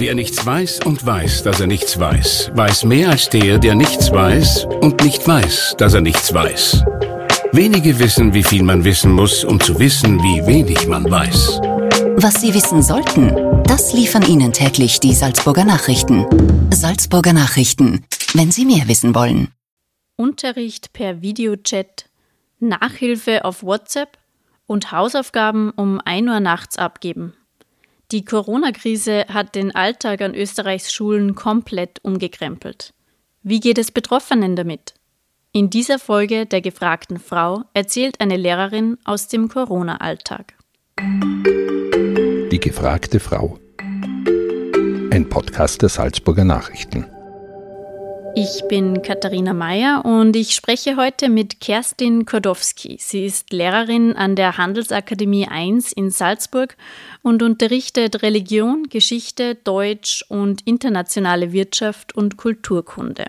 Wer 0.00 0.14
nichts 0.14 0.46
weiß 0.46 0.80
und 0.86 1.04
weiß, 1.04 1.42
dass 1.42 1.60
er 1.60 1.66
nichts 1.66 2.00
weiß, 2.00 2.52
weiß 2.54 2.84
mehr 2.84 3.10
als 3.10 3.28
der, 3.28 3.58
der 3.58 3.74
nichts 3.74 4.10
weiß 4.10 4.64
und 4.80 5.04
nicht 5.04 5.28
weiß, 5.28 5.74
dass 5.76 5.92
er 5.92 6.00
nichts 6.00 6.32
weiß. 6.32 6.82
Wenige 7.52 7.98
wissen, 7.98 8.32
wie 8.32 8.42
viel 8.42 8.62
man 8.62 8.82
wissen 8.82 9.12
muss, 9.12 9.44
um 9.44 9.60
zu 9.60 9.78
wissen, 9.78 10.18
wie 10.20 10.46
wenig 10.46 10.86
man 10.86 11.04
weiß. 11.10 11.60
Was 12.16 12.40
Sie 12.40 12.54
wissen 12.54 12.82
sollten, 12.82 13.62
das 13.64 13.92
liefern 13.92 14.22
Ihnen 14.22 14.54
täglich 14.54 15.00
die 15.00 15.12
Salzburger 15.12 15.66
Nachrichten. 15.66 16.24
Salzburger 16.72 17.34
Nachrichten, 17.34 18.06
wenn 18.32 18.50
Sie 18.50 18.64
mehr 18.64 18.88
wissen 18.88 19.14
wollen. 19.14 19.48
Unterricht 20.16 20.94
per 20.94 21.20
Videochat, 21.20 22.06
Nachhilfe 22.58 23.44
auf 23.44 23.62
WhatsApp 23.62 24.16
und 24.66 24.92
Hausaufgaben 24.92 25.72
um 25.72 26.00
1 26.02 26.26
Uhr 26.26 26.40
nachts 26.40 26.78
abgeben. 26.78 27.34
Die 28.12 28.24
Corona-Krise 28.24 29.26
hat 29.28 29.54
den 29.54 29.72
Alltag 29.72 30.20
an 30.20 30.34
Österreichs 30.34 30.92
Schulen 30.92 31.36
komplett 31.36 32.00
umgekrempelt. 32.02 32.92
Wie 33.42 33.60
geht 33.60 33.78
es 33.78 33.92
Betroffenen 33.92 34.56
damit? 34.56 34.94
In 35.52 35.70
dieser 35.70 36.00
Folge 36.00 36.44
der 36.46 36.60
gefragten 36.60 37.20
Frau 37.20 37.62
erzählt 37.72 38.20
eine 38.20 38.36
Lehrerin 38.36 38.98
aus 39.04 39.28
dem 39.28 39.48
Corona-Alltag. 39.48 40.54
Die 40.98 42.60
gefragte 42.60 43.20
Frau. 43.20 43.60
Ein 43.78 45.28
Podcast 45.28 45.82
der 45.82 45.88
Salzburger 45.88 46.44
Nachrichten. 46.44 47.06
Ich 48.34 48.62
bin 48.68 49.02
Katharina 49.02 49.52
Mayer 49.52 50.04
und 50.04 50.36
ich 50.36 50.54
spreche 50.54 50.96
heute 50.96 51.28
mit 51.28 51.60
Kerstin 51.60 52.26
Kordowski. 52.26 52.96
Sie 53.00 53.26
ist 53.26 53.52
Lehrerin 53.52 54.14
an 54.14 54.36
der 54.36 54.56
Handelsakademie 54.56 55.48
1 55.48 55.92
in 55.92 56.10
Salzburg 56.10 56.76
und 57.22 57.42
unterrichtet 57.42 58.22
Religion, 58.22 58.84
Geschichte, 58.88 59.56
Deutsch 59.56 60.24
und 60.28 60.62
internationale 60.66 61.52
Wirtschaft 61.52 62.14
und 62.14 62.36
Kulturkunde. 62.36 63.26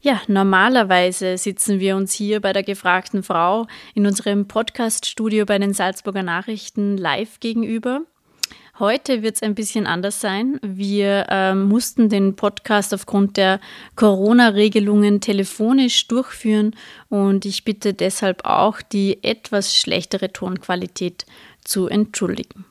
Ja, 0.00 0.20
normalerweise 0.26 1.38
sitzen 1.38 1.78
wir 1.78 1.94
uns 1.96 2.12
hier 2.12 2.40
bei 2.40 2.52
der 2.52 2.64
gefragten 2.64 3.22
Frau 3.22 3.68
in 3.94 4.04
unserem 4.04 4.48
Podcaststudio 4.48 5.46
bei 5.46 5.58
den 5.58 5.74
Salzburger 5.74 6.24
Nachrichten 6.24 6.96
live 6.96 7.38
gegenüber. 7.38 8.02
Heute 8.82 9.22
wird 9.22 9.36
es 9.36 9.44
ein 9.44 9.54
bisschen 9.54 9.86
anders 9.86 10.20
sein. 10.20 10.58
Wir 10.60 11.26
äh, 11.28 11.54
mussten 11.54 12.08
den 12.08 12.34
Podcast 12.34 12.92
aufgrund 12.92 13.36
der 13.36 13.60
Corona-Regelungen 13.94 15.20
telefonisch 15.20 16.08
durchführen 16.08 16.74
und 17.08 17.44
ich 17.44 17.62
bitte 17.62 17.94
deshalb 17.94 18.44
auch, 18.44 18.82
die 18.82 19.22
etwas 19.22 19.76
schlechtere 19.76 20.32
Tonqualität 20.32 21.26
zu 21.62 21.86
entschuldigen. 21.86 22.64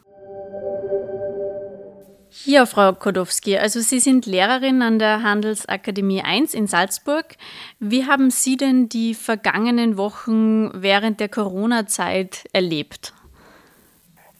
Hier, 2.30 2.66
Frau 2.66 2.92
Kodowski, 2.92 3.58
also 3.58 3.80
Sie 3.80 4.02
sind 4.02 4.26
Lehrerin 4.26 4.82
an 4.82 5.00
der 5.00 5.24
Handelsakademie 5.24 6.24
1 6.24 6.54
in 6.54 6.68
Salzburg. 6.68 7.38
Wie 7.80 8.06
haben 8.06 8.32
Sie 8.32 8.58
denn 8.58 8.90
die 8.90 9.14
vergangenen 9.14 9.96
Wochen 9.96 10.72
während 10.74 11.22
der 11.22 11.30
Corona-Zeit 11.30 12.50
erlebt? 12.52 13.14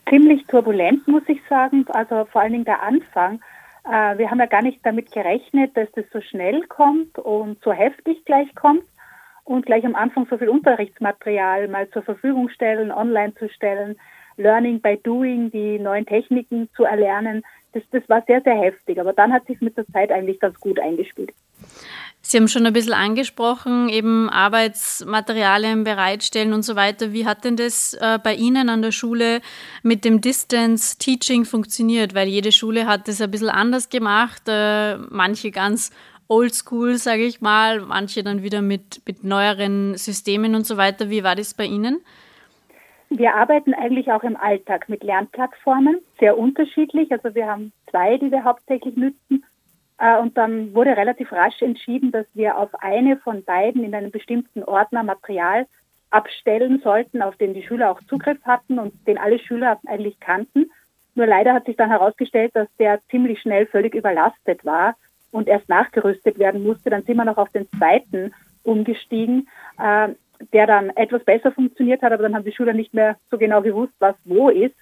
Ziemlich 0.10 0.46
turbulent, 0.48 1.08
muss 1.08 1.24
ich 1.28 1.42
sagen. 1.50 1.86
Also 1.90 2.26
vor 2.26 2.42
allen 2.42 2.54
Dingen 2.54 2.66
der 2.66 2.82
Anfang. 2.82 3.42
Äh, 3.86 4.18
wir 4.18 4.30
haben 4.30 4.40
ja 4.40 4.46
gar 4.46 4.62
nicht 4.62 4.80
damit 4.84 5.12
gerechnet, 5.12 5.76
dass 5.76 5.92
das 5.94 6.06
so 6.12 6.22
schnell 6.22 6.62
kommt 6.68 7.18
und 7.18 7.62
so 7.64 7.72
heftig 7.72 8.24
gleich 8.26 8.54
kommt 8.56 8.84
und 9.44 9.66
gleich 9.66 9.86
am 9.86 9.96
Anfang 9.96 10.28
so 10.30 10.38
viel 10.38 10.50
Unterrichtsmaterial 10.50 11.68
mal 11.68 11.90
zur 11.90 12.04
Verfügung 12.04 12.50
stellen, 12.50 12.92
online 12.92 13.34
zu 13.36 13.50
stellen, 13.50 13.98
Learning 14.38 14.80
by 14.80 14.98
Doing, 14.98 15.52
die 15.52 15.80
neuen 15.80 16.06
Techniken 16.06 16.70
zu 16.76 16.84
erlernen. 16.84 17.44
Das, 17.74 17.84
das 17.92 18.08
war 18.08 18.24
sehr, 18.28 18.42
sehr 18.42 18.56
heftig. 18.56 19.00
Aber 19.00 19.14
dann 19.14 19.34
hat 19.34 19.46
sich 19.46 19.62
mit 19.62 19.78
der 19.78 19.88
Zeit 19.88 20.12
eigentlich 20.12 20.40
ganz 20.40 20.60
gut 20.60 20.80
eingespielt. 20.80 21.34
Sie 22.24 22.38
haben 22.38 22.48
schon 22.48 22.66
ein 22.68 22.74
bisschen 22.74 22.94
angesprochen, 22.94 23.90
eben 23.90 24.30
Arbeitsmaterialien 24.30 25.84
bereitstellen 25.84 26.54
und 26.54 26.62
so 26.62 26.76
weiter. 26.76 27.14
Wie 27.14 27.26
hat 27.26 27.44
denn 27.44 27.56
das 27.56 27.96
äh, 27.96 28.20
bei 28.24 28.36
Ihnen 28.36 28.70
an 28.70 28.84
der 28.84 28.92
Schule 28.92 29.42
mit 29.82 30.06
dem 30.06 30.22
Distance 30.22 30.98
Teaching 31.00 31.46
funktioniert? 31.46 32.14
Weil 32.14 32.28
jede 32.28 32.52
Schule 32.52 32.86
hat 32.86 33.08
das 33.08 33.22
ein 33.22 33.32
bisschen 33.32 33.50
anders 33.50 33.90
gemacht, 33.90 34.44
äh, 34.48 34.98
manche 34.98 35.50
ganz 35.50 35.92
oldschool, 36.28 36.96
sage 36.96 37.26
ich 37.26 37.42
mal, 37.42 37.82
manche 37.82 38.24
dann 38.24 38.44
wieder 38.44 38.62
mit, 38.62 39.02
mit 39.06 39.24
neueren 39.24 39.96
Systemen 39.96 40.56
und 40.56 40.66
so 40.66 40.78
weiter. 40.78 41.10
Wie 41.10 41.24
war 41.24 41.36
das 41.36 41.56
bei 41.56 41.66
Ihnen? 41.66 42.02
Wir 43.10 43.36
arbeiten 43.36 43.74
eigentlich 43.74 44.10
auch 44.10 44.24
im 44.24 44.38
Alltag 44.38 44.88
mit 44.88 45.04
Lernplattformen, 45.04 46.00
sehr 46.20 46.38
unterschiedlich. 46.38 47.12
Also 47.12 47.36
wir 47.36 47.48
haben 47.48 47.74
zwei, 47.90 48.18
die 48.18 48.32
wir 48.32 48.46
hauptsächlich 48.46 48.96
nützen. 48.96 49.44
Äh, 50.02 50.18
und 50.18 50.36
dann 50.38 50.74
wurde 50.74 50.98
relativ 50.98 51.32
rasch 51.32 51.62
entschieden, 51.62 52.12
dass 52.12 52.26
wir 52.34 52.58
auf 52.58 52.70
eine 52.82 53.18
von 53.18 53.44
beiden 53.44 53.84
in 53.84 53.94
einem 53.94 54.12
bestimmten 54.12 54.64
Ordner 54.64 55.04
Material 55.04 55.68
abstellen 56.10 56.82
sollten, 56.84 57.22
auf 57.22 57.38
den 57.38 57.54
die 57.54 57.64
Schüler 57.64 57.92
auch 57.92 58.02
Zugriff 58.10 58.40
hatten 58.44 58.80
und 58.80 58.94
den 59.08 59.18
alle 59.18 59.40
Schüler 59.40 59.80
eigentlich 59.86 60.20
kannten. 60.20 60.72
Nur 61.14 61.28
leider 61.28 61.54
hat 61.54 61.66
sich 61.66 61.78
dann 61.78 61.90
herausgestellt, 61.90 62.52
dass 62.56 62.68
der 62.80 63.00
ziemlich 63.10 63.40
schnell 63.42 63.68
völlig 63.68 63.94
überlastet 63.94 64.66
war 64.66 64.96
und 65.32 65.48
erst 65.48 65.70
nachgerüstet 65.70 66.40
werden 66.40 66.64
musste. 66.64 66.90
Dann 66.90 67.04
sind 67.04 67.18
wir 67.18 67.26
noch 67.26 67.38
auf 67.38 67.50
den 67.50 67.70
zweiten 67.70 68.34
umgestiegen, 68.64 69.48
äh, 69.78 70.10
der 70.52 70.68
dann 70.68 70.90
etwas 70.92 71.24
besser 71.24 71.52
funktioniert 71.52 72.02
hat, 72.02 72.12
aber 72.12 72.24
dann 72.24 72.36
haben 72.36 72.46
die 72.46 72.54
Schüler 72.54 72.74
nicht 72.74 72.94
mehr 72.94 73.18
so 73.30 73.38
genau 73.38 73.62
gewusst, 73.62 73.94
was 74.00 74.16
wo 74.26 74.50
ist. 74.50 74.76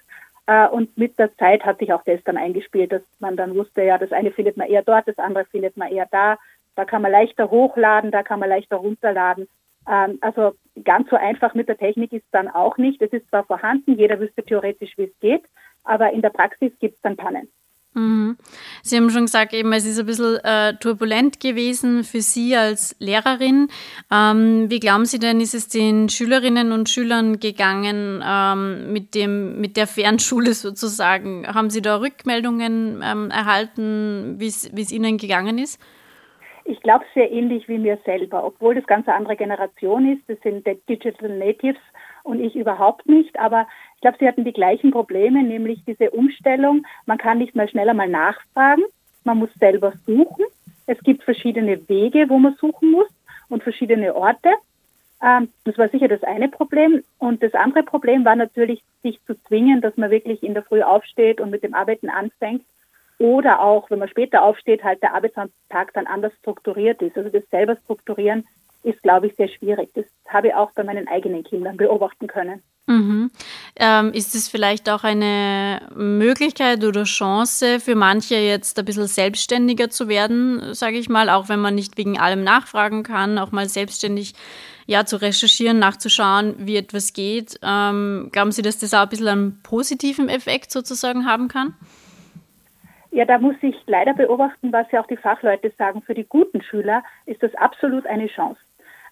Äh, 0.46 0.68
und 0.68 0.96
mit 0.96 1.18
der 1.18 1.34
Zeit 1.36 1.64
hat 1.64 1.78
sich 1.78 1.92
auch 1.92 2.02
das 2.04 2.20
dann 2.24 2.36
eingespielt, 2.36 2.92
dass 2.92 3.02
man 3.18 3.36
dann 3.36 3.54
wusste, 3.54 3.82
ja, 3.82 3.98
das 3.98 4.12
eine 4.12 4.30
findet 4.30 4.56
man 4.56 4.68
eher 4.68 4.82
dort, 4.82 5.08
das 5.08 5.18
andere 5.18 5.44
findet 5.46 5.76
man 5.76 5.90
eher 5.90 6.06
da. 6.10 6.38
Da 6.76 6.84
kann 6.84 7.02
man 7.02 7.12
leichter 7.12 7.50
hochladen, 7.50 8.10
da 8.10 8.22
kann 8.22 8.40
man 8.40 8.48
leichter 8.48 8.76
runterladen. 8.76 9.48
Ähm, 9.88 10.18
also 10.20 10.52
ganz 10.84 11.10
so 11.10 11.16
einfach 11.16 11.54
mit 11.54 11.68
der 11.68 11.78
Technik 11.78 12.12
ist 12.12 12.26
dann 12.32 12.48
auch 12.48 12.76
nicht. 12.78 13.02
Es 13.02 13.12
ist 13.12 13.28
zwar 13.28 13.44
vorhanden, 13.44 13.96
jeder 13.96 14.20
wüsste 14.20 14.42
theoretisch, 14.42 14.96
wie 14.96 15.04
es 15.04 15.18
geht, 15.20 15.44
aber 15.84 16.12
in 16.12 16.22
der 16.22 16.30
Praxis 16.30 16.72
gibt 16.78 16.96
es 16.96 17.02
dann 17.02 17.16
Pannen. 17.16 17.48
Mhm. 17.94 18.36
Sie 18.82 18.96
haben 18.96 19.10
schon 19.10 19.26
gesagt, 19.26 19.52
eben, 19.52 19.72
es 19.72 19.84
ist 19.84 19.98
ein 19.98 20.06
bisschen 20.06 20.38
äh, 20.44 20.74
turbulent 20.78 21.40
gewesen 21.40 22.04
für 22.04 22.20
Sie 22.20 22.54
als 22.54 22.94
Lehrerin. 23.00 23.68
Ähm, 24.12 24.70
wie 24.70 24.78
glauben 24.78 25.06
Sie 25.06 25.18
denn, 25.18 25.40
ist 25.40 25.54
es 25.54 25.68
den 25.68 26.08
Schülerinnen 26.08 26.70
und 26.70 26.88
Schülern 26.88 27.40
gegangen 27.40 28.22
ähm, 28.24 28.92
mit, 28.92 29.14
dem, 29.16 29.60
mit 29.60 29.76
der 29.76 29.88
Fernschule 29.88 30.52
sozusagen? 30.54 31.46
Haben 31.48 31.70
Sie 31.70 31.82
da 31.82 31.96
Rückmeldungen 31.96 33.02
ähm, 33.04 33.30
erhalten, 33.30 34.36
wie 34.38 34.46
es 34.46 34.92
Ihnen 34.92 35.18
gegangen 35.18 35.58
ist? 35.58 35.80
Ich 36.64 36.80
glaube 36.82 37.04
sehr 37.14 37.32
ähnlich 37.32 37.66
wie 37.66 37.78
mir 37.78 37.98
selber, 38.04 38.44
obwohl 38.44 38.76
das 38.76 38.86
ganz 38.86 39.08
eine 39.08 39.16
andere 39.16 39.34
Generation 39.34 40.12
ist. 40.12 40.22
Das 40.28 40.38
sind 40.42 40.64
Digital 40.88 41.36
Natives 41.36 41.80
und 42.22 42.40
ich 42.40 42.56
überhaupt 42.56 43.08
nicht. 43.08 43.38
Aber 43.38 43.66
ich 43.96 44.00
glaube, 44.00 44.18
sie 44.20 44.28
hatten 44.28 44.44
die 44.44 44.52
gleichen 44.52 44.90
Probleme, 44.90 45.42
nämlich 45.42 45.84
diese 45.86 46.10
Umstellung. 46.10 46.86
Man 47.06 47.18
kann 47.18 47.38
nicht 47.38 47.54
mal 47.54 47.68
schneller 47.68 47.94
mal 47.94 48.08
nachfragen. 48.08 48.82
Man 49.24 49.38
muss 49.38 49.50
selber 49.58 49.92
suchen. 50.06 50.44
Es 50.86 50.98
gibt 51.00 51.22
verschiedene 51.22 51.88
Wege, 51.88 52.28
wo 52.28 52.38
man 52.38 52.54
suchen 52.54 52.90
muss 52.90 53.08
und 53.48 53.62
verschiedene 53.62 54.14
Orte. 54.14 54.50
Ähm, 55.22 55.48
das 55.64 55.76
war 55.78 55.88
sicher 55.88 56.08
das 56.08 56.22
eine 56.22 56.48
Problem. 56.48 57.02
Und 57.18 57.42
das 57.42 57.54
andere 57.54 57.82
Problem 57.82 58.24
war 58.24 58.36
natürlich, 58.36 58.82
sich 59.02 59.22
zu 59.26 59.34
zwingen, 59.44 59.80
dass 59.80 59.96
man 59.96 60.10
wirklich 60.10 60.42
in 60.42 60.54
der 60.54 60.62
Früh 60.62 60.82
aufsteht 60.82 61.40
und 61.40 61.50
mit 61.50 61.62
dem 61.62 61.74
Arbeiten 61.74 62.08
anfängt. 62.08 62.64
Oder 63.18 63.60
auch, 63.60 63.90
wenn 63.90 63.98
man 63.98 64.08
später 64.08 64.42
aufsteht, 64.42 64.82
halt 64.82 65.02
der 65.02 65.14
Arbeitstag 65.14 65.92
dann 65.92 66.06
anders 66.06 66.32
strukturiert 66.40 67.02
ist. 67.02 67.18
Also 67.18 67.28
das 67.28 67.48
selber 67.50 67.76
strukturieren 67.76 68.46
ist, 68.82 69.02
glaube 69.02 69.28
ich, 69.28 69.36
sehr 69.36 69.48
schwierig. 69.48 69.90
Das 69.94 70.04
habe 70.28 70.48
ich 70.48 70.54
auch 70.54 70.70
bei 70.72 70.84
meinen 70.84 71.08
eigenen 71.08 71.44
Kindern 71.44 71.76
beobachten 71.76 72.26
können. 72.26 72.62
Mhm. 72.86 73.30
Ähm, 73.76 74.12
ist 74.12 74.34
es 74.34 74.48
vielleicht 74.48 74.90
auch 74.90 75.04
eine 75.04 75.80
Möglichkeit 75.94 76.84
oder 76.84 77.04
Chance 77.04 77.78
für 77.78 77.94
manche 77.94 78.34
jetzt 78.34 78.78
ein 78.78 78.84
bisschen 78.84 79.06
selbstständiger 79.06 79.90
zu 79.90 80.08
werden, 80.08 80.74
sage 80.74 80.98
ich 80.98 81.08
mal, 81.08 81.30
auch 81.30 81.48
wenn 81.48 81.60
man 81.60 81.76
nicht 81.76 81.96
wegen 81.96 82.18
allem 82.18 82.42
nachfragen 82.42 83.04
kann, 83.04 83.38
auch 83.38 83.52
mal 83.52 83.68
selbstständig 83.68 84.34
ja, 84.86 85.04
zu 85.04 85.22
recherchieren, 85.22 85.78
nachzuschauen, 85.78 86.56
wie 86.58 86.76
etwas 86.76 87.12
geht. 87.12 87.60
Ähm, 87.62 88.28
glauben 88.32 88.50
Sie, 88.50 88.62
dass 88.62 88.80
das 88.80 88.92
auch 88.92 89.02
ein 89.02 89.08
bisschen 89.08 89.28
einen 89.28 89.62
positiven 89.62 90.28
Effekt 90.28 90.72
sozusagen 90.72 91.26
haben 91.26 91.46
kann? 91.46 91.74
Ja, 93.12 93.24
da 93.24 93.38
muss 93.38 93.56
ich 93.62 93.76
leider 93.86 94.14
beobachten, 94.14 94.72
was 94.72 94.90
ja 94.90 95.00
auch 95.00 95.06
die 95.06 95.16
Fachleute 95.16 95.72
sagen. 95.78 96.02
Für 96.02 96.14
die 96.14 96.26
guten 96.28 96.62
Schüler 96.62 97.04
ist 97.26 97.42
das 97.42 97.54
absolut 97.54 98.06
eine 98.06 98.26
Chance. 98.26 98.60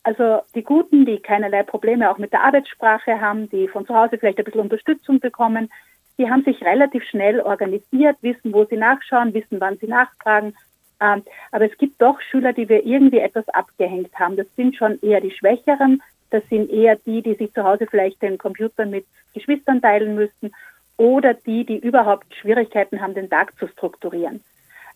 Also 0.09 0.41
die 0.55 0.63
Guten, 0.63 1.05
die 1.05 1.19
keinerlei 1.19 1.63
Probleme 1.65 2.11
auch 2.11 2.17
mit 2.17 2.33
der 2.33 2.43
Arbeitssprache 2.43 3.21
haben, 3.21 3.51
die 3.51 3.69
von 3.69 3.87
zu 3.87 3.95
Hause 3.95 4.17
vielleicht 4.17 4.39
ein 4.39 4.45
bisschen 4.47 4.63
Unterstützung 4.63 5.21
bekommen, 5.21 5.69
die 6.17 6.31
haben 6.31 6.45
sich 6.45 6.65
relativ 6.65 7.05
schnell 7.05 7.43
organisiert, 7.43 8.17
wissen, 8.23 8.55
wo 8.55 8.65
sie 8.65 8.79
nachschauen, 8.79 9.35
wissen, 9.35 9.61
wann 9.61 9.77
sie 9.77 9.87
nachfragen. 9.87 10.57
Ähm, 10.99 11.25
aber 11.53 11.71
es 11.71 11.77
gibt 11.77 12.01
doch 12.01 12.23
Schüler, 12.23 12.55
die 12.55 12.71
wir 12.71 12.87
irgendwie 12.87 13.19
etwas 13.19 13.47
abgehängt 13.51 14.19
haben. 14.19 14.39
Das 14.39 14.47
sind 14.57 14.77
schon 14.77 14.99
eher 15.03 15.21
die 15.21 15.31
Schwächeren. 15.31 16.03
Das 16.31 16.43
sind 16.49 16.71
eher 16.71 16.97
die, 16.97 17.21
die 17.21 17.35
sich 17.35 17.53
zu 17.53 17.63
Hause 17.63 17.87
vielleicht 17.87 18.23
den 18.23 18.39
Computer 18.39 18.87
mit 18.87 19.05
Geschwistern 19.35 19.83
teilen 19.83 20.15
müssten 20.15 20.53
oder 20.97 21.35
die, 21.35 21.67
die 21.67 21.77
überhaupt 21.77 22.35
Schwierigkeiten 22.35 23.03
haben, 23.03 23.13
den 23.13 23.29
Tag 23.29 23.59
zu 23.59 23.69
strukturieren. 23.69 24.43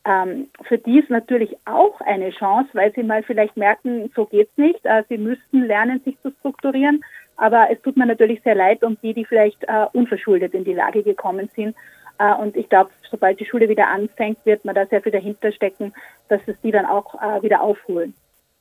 Ähm, 0.04 0.48
für 0.62 0.78
die 0.78 0.98
ist 0.98 1.10
natürlich 1.10 1.56
auch 1.64 2.00
eine 2.00 2.30
Chance, 2.30 2.70
weil 2.72 2.92
sie 2.92 3.02
mal 3.02 3.22
vielleicht 3.22 3.56
merken, 3.56 4.10
so 4.16 4.26
geht's 4.26 4.56
nicht. 4.56 4.84
Äh, 4.84 5.04
sie 5.08 5.18
müssten 5.18 5.62
lernen, 5.62 6.00
sich 6.04 6.20
zu 6.20 6.30
strukturieren. 6.30 7.04
Aber 7.36 7.68
es 7.70 7.80
tut 7.82 7.96
mir 7.96 8.06
natürlich 8.06 8.42
sehr 8.42 8.54
leid 8.54 8.82
um 8.82 8.98
die, 9.02 9.14
die 9.14 9.24
vielleicht 9.24 9.62
äh, 9.64 9.86
unverschuldet 9.92 10.54
in 10.54 10.64
die 10.64 10.74
Lage 10.74 11.02
gekommen 11.02 11.48
sind. 11.54 11.76
Äh, 12.18 12.34
und 12.34 12.56
ich 12.56 12.68
glaube, 12.68 12.90
sobald 13.10 13.40
die 13.40 13.46
Schule 13.46 13.68
wieder 13.68 13.88
anfängt, 13.88 14.38
wird 14.44 14.64
man 14.64 14.74
da 14.74 14.86
sehr 14.86 15.02
viel 15.02 15.12
dahinter 15.12 15.52
stecken, 15.52 15.92
dass 16.28 16.40
es 16.46 16.60
die 16.62 16.70
dann 16.72 16.86
auch 16.86 17.14
äh, 17.14 17.42
wieder 17.42 17.62
aufholen. 17.62 18.14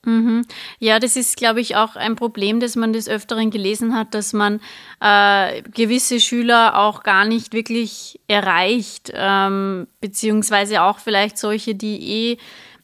Mhm. 0.03 0.41
Ja, 0.79 0.99
das 0.99 1.15
ist, 1.15 1.37
glaube 1.37 1.61
ich, 1.61 1.75
auch 1.75 1.95
ein 1.95 2.15
Problem, 2.15 2.59
dass 2.59 2.75
man 2.75 2.91
des 2.91 3.07
Öfteren 3.07 3.51
gelesen 3.51 3.95
hat, 3.95 4.15
dass 4.15 4.33
man 4.33 4.59
äh, 4.99 5.61
gewisse 5.61 6.19
Schüler 6.19 6.79
auch 6.79 7.03
gar 7.03 7.25
nicht 7.25 7.53
wirklich 7.53 8.19
erreicht, 8.27 9.11
ähm, 9.13 9.87
beziehungsweise 9.99 10.81
auch 10.81 10.97
vielleicht 10.97 11.37
solche, 11.37 11.75
die 11.75 12.31
eh 12.31 12.37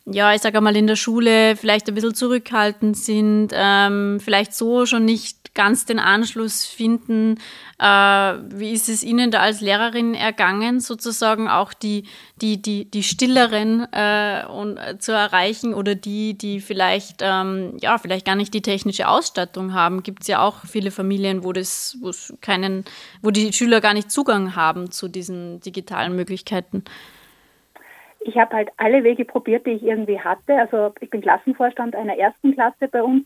ja, 0.09 0.33
ich 0.33 0.41
sage 0.41 0.61
mal, 0.61 0.75
in 0.75 0.87
der 0.87 0.95
Schule 0.95 1.57
vielleicht 1.57 1.87
ein 1.89 1.93
bisschen 1.93 2.15
zurückhaltend 2.15 2.95
sind, 2.95 3.49
ähm, 3.53 4.19
vielleicht 4.21 4.53
so 4.53 4.85
schon 4.85 5.03
nicht 5.03 5.53
ganz 5.53 5.85
den 5.85 5.99
Anschluss 5.99 6.65
finden. 6.65 7.39
Äh, 7.77 7.85
wie 7.85 8.71
ist 8.71 8.87
es 8.87 9.03
Ihnen 9.03 9.31
da 9.31 9.39
als 9.41 9.59
Lehrerin 9.59 10.13
ergangen, 10.13 10.79
sozusagen 10.79 11.49
auch 11.49 11.73
die, 11.73 12.03
die, 12.41 12.61
die, 12.61 12.89
die 12.89 13.03
Stilleren 13.03 13.85
äh, 13.91 14.45
und, 14.45 14.77
äh, 14.77 14.97
zu 14.97 15.11
erreichen 15.11 15.73
oder 15.73 15.93
die, 15.93 16.37
die 16.37 16.61
vielleicht, 16.61 17.17
ähm, 17.19 17.75
ja, 17.81 17.97
vielleicht 17.97 18.25
gar 18.25 18.35
nicht 18.35 18.53
die 18.53 18.61
technische 18.61 19.09
Ausstattung 19.09 19.73
haben? 19.73 20.03
Gibt 20.03 20.21
es 20.21 20.27
ja 20.27 20.41
auch 20.41 20.65
viele 20.65 20.91
Familien, 20.91 21.43
wo 21.43 21.51
das, 21.51 21.97
wo 21.99 22.11
keinen, 22.39 22.85
wo 23.21 23.31
die 23.31 23.51
Schüler 23.51 23.81
gar 23.81 23.93
nicht 23.93 24.09
Zugang 24.09 24.55
haben 24.55 24.89
zu 24.91 25.09
diesen 25.09 25.59
digitalen 25.59 26.15
Möglichkeiten 26.15 26.83
ich 28.19 28.37
habe 28.37 28.55
halt 28.55 28.69
alle 28.77 29.03
Wege 29.03 29.25
probiert, 29.25 29.65
die 29.65 29.71
ich 29.71 29.83
irgendwie 29.83 30.19
hatte. 30.19 30.55
Also 30.55 30.93
ich 30.99 31.09
bin 31.09 31.21
Klassenvorstand 31.21 31.95
einer 31.95 32.17
ersten 32.17 32.53
Klasse 32.53 32.87
bei 32.87 33.03
uns 33.03 33.25